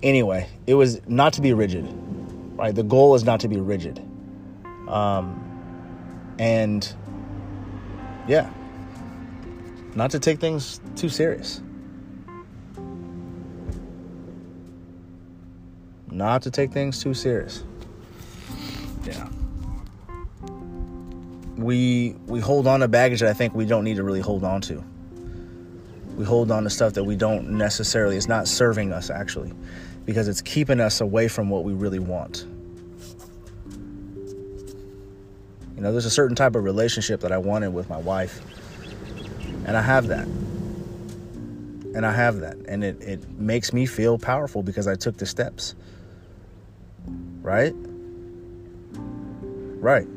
Anyway, 0.01 0.47
it 0.65 0.75
was 0.75 1.01
not 1.07 1.33
to 1.33 1.41
be 1.41 1.53
rigid. 1.53 1.85
Right, 2.55 2.73
the 2.73 2.83
goal 2.83 3.15
is 3.15 3.23
not 3.23 3.39
to 3.41 3.47
be 3.47 3.57
rigid. 3.57 4.01
Um, 4.87 5.45
and 6.39 6.93
yeah, 8.27 8.49
not 9.95 10.11
to 10.11 10.19
take 10.19 10.39
things 10.39 10.79
too 10.95 11.09
serious. 11.09 11.61
Not 16.11 16.41
to 16.43 16.51
take 16.51 16.71
things 16.71 17.01
too 17.01 17.13
serious. 17.13 17.63
Yeah. 19.05 19.29
We 21.55 22.15
we 22.25 22.39
hold 22.39 22.67
on 22.67 22.79
to 22.79 22.87
baggage 22.87 23.19
that 23.19 23.29
I 23.29 23.33
think 23.33 23.53
we 23.53 23.65
don't 23.65 23.83
need 23.83 23.97
to 23.97 24.03
really 24.03 24.21
hold 24.21 24.43
on 24.43 24.61
to. 24.61 24.83
We 26.17 26.25
hold 26.25 26.51
on 26.51 26.63
to 26.63 26.69
stuff 26.69 26.93
that 26.93 27.03
we 27.03 27.15
don't 27.15 27.51
necessarily 27.51 28.17
it's 28.17 28.27
not 28.27 28.47
serving 28.47 28.91
us 28.91 29.09
actually 29.09 29.53
because 30.09 30.27
it's 30.27 30.41
keeping 30.41 30.79
us 30.79 31.01
away 31.01 31.27
from 31.27 31.51
what 31.51 31.63
we 31.63 31.71
really 31.71 31.99
want. 31.99 32.47
You 35.75 35.83
know, 35.83 35.91
there's 35.91 36.07
a 36.07 36.09
certain 36.09 36.35
type 36.35 36.55
of 36.55 36.63
relationship 36.63 37.21
that 37.21 37.31
I 37.31 37.37
wanted 37.37 37.75
with 37.75 37.91
my 37.91 37.97
wife 37.99 38.41
and 39.67 39.77
I 39.77 39.83
have 39.83 40.07
that. 40.07 40.25
And 41.93 42.07
I 42.07 42.11
have 42.11 42.39
that. 42.39 42.57
And 42.67 42.83
it, 42.83 42.99
it 43.03 43.29
makes 43.37 43.71
me 43.71 43.85
feel 43.85 44.17
powerful 44.17 44.63
because 44.63 44.87
I 44.87 44.95
took 44.95 45.17
the 45.17 45.27
steps. 45.27 45.75
Right? 47.43 47.75
Right. 49.79 50.07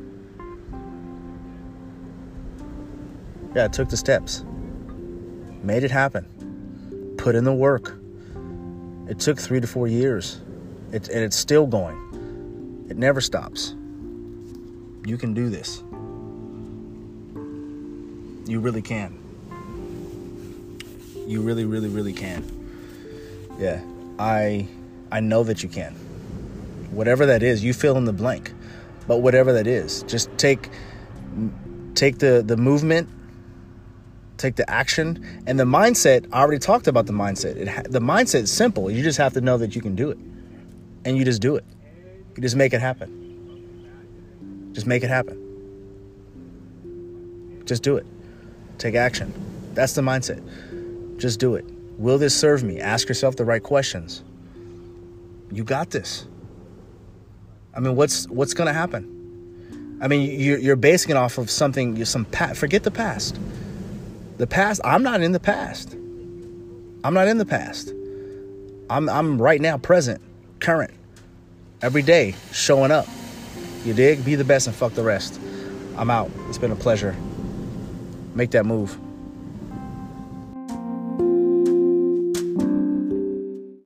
Yeah, 3.55 3.67
I 3.67 3.69
took 3.69 3.91
the 3.91 3.99
steps. 3.99 4.43
Made 5.63 5.85
it 5.85 5.91
happen. 5.91 7.15
Put 7.19 7.35
in 7.35 7.45
the 7.45 7.53
work. 7.53 7.99
It 9.09 9.19
took 9.19 9.39
three 9.39 9.61
to 9.61 9.67
four 9.67 9.89
years. 9.89 10.41
It, 10.93 11.09
and 11.09 11.25
it's 11.25 11.37
still 11.37 11.67
going. 11.67 12.87
It 12.89 12.97
never 12.97 13.21
stops. 13.21 13.75
You 15.05 15.17
can 15.19 15.35
do 15.35 15.49
this. 15.49 15.83
You 18.47 18.61
really 18.61 18.83
can. 18.83 19.19
You 21.27 21.41
really, 21.41 21.65
really, 21.65 21.89
really 21.89 22.13
can. 22.13 22.45
Yeah, 23.59 23.81
I 24.19 24.67
I 25.11 25.21
know 25.21 25.45
that 25.45 25.63
you 25.63 25.69
can. 25.69 25.95
Whatever 26.91 27.27
that 27.27 27.43
is, 27.43 27.65
you 27.65 27.73
fill 27.73 27.97
in 27.97 28.05
the 28.05 28.13
blank. 28.13 28.53
But 29.07 29.19
whatever 29.19 29.53
that 29.55 29.67
is, 29.67 30.03
just 30.05 30.31
take 30.37 30.71
take 31.95 32.19
the 32.19 32.43
the 32.45 32.57
movement, 32.57 33.09
take 34.43 34.57
the 34.57 34.69
action, 34.69 35.25
and 35.47 35.59
the 35.59 35.65
mindset. 35.65 36.27
I 36.33 36.41
already 36.41 36.59
talked 36.59 36.87
about 36.89 37.07
the 37.07 37.13
mindset. 37.13 37.57
It, 37.57 37.91
the 37.91 38.01
mindset 38.01 38.43
is 38.43 38.53
simple. 38.53 38.91
You 38.91 39.03
just 39.03 39.19
have 39.19 39.33
to 39.35 39.41
know 39.41 39.57
that 39.59 39.75
you 39.75 39.81
can 39.81 39.95
do 39.95 40.11
it, 40.11 40.19
and 41.05 41.17
you 41.17 41.25
just 41.25 41.41
do 41.41 41.57
it. 41.57 41.65
You 42.37 42.43
just 42.43 42.57
make 42.57 42.75
it 42.75 42.81
happen. 42.81 44.71
Just 44.73 44.87
make 44.87 45.03
it 45.03 45.09
happen. 45.09 45.39
Just 47.65 47.83
do 47.83 47.97
it. 47.97 48.07
Take 48.79 48.95
action. 48.95 49.33
That's 49.75 49.95
the 49.95 50.03
mindset. 50.03 50.43
Just 51.19 51.39
do 51.41 51.55
it. 51.55 51.65
Will 51.99 52.19
this 52.19 52.35
serve 52.35 52.65
me? 52.65 52.81
Ask 52.81 53.09
yourself 53.09 53.37
the 53.37 53.45
right 53.45 53.63
questions. 53.63 54.25
You 55.53 55.63
got 55.63 55.91
this. 55.91 56.27
I 57.75 57.81
mean, 57.81 57.97
what's 57.97 58.29
what's 58.29 58.55
going 58.55 58.67
to 58.67 58.73
happen? 58.73 59.99
I 60.03 60.09
mean, 60.09 60.41
you're, 60.41 60.59
you're 60.59 60.77
basing 60.77 61.11
it 61.13 61.17
off 61.17 61.39
of 61.39 61.51
something. 61.51 62.05
Some 62.05 62.25
past. 62.25 62.59
Forget 62.59 62.83
the 62.83 62.91
past. 62.91 63.39
The 64.43 64.49
past. 64.49 64.81
I'm 64.83 65.05
not 65.05 65.23
in 65.23 65.31
the 65.31 65.39
past. 65.39 65.95
I'm 67.05 67.15
not 67.15 67.29
in 67.29 67.39
the 67.39 67.47
past. 67.47 67.93
I'm 68.91 69.09
I'm 69.09 69.41
right 69.41 69.61
now, 69.61 69.79
present, 69.79 70.21
current, 70.59 70.93
every 71.81 72.03
day, 72.03 72.35
showing 72.51 72.91
up. 72.91 73.07
You 73.85 73.95
dig? 73.95 74.25
Be 74.25 74.35
the 74.35 74.43
best 74.43 74.67
and 74.67 74.75
fuck 74.75 74.95
the 74.95 75.05
rest. 75.05 75.41
I'm 75.97 76.11
out. 76.11 76.29
It's 76.49 76.59
been 76.59 76.73
a 76.73 76.75
pleasure. 76.75 77.15
Make 78.35 78.51
that 78.51 78.67
move. 78.67 78.99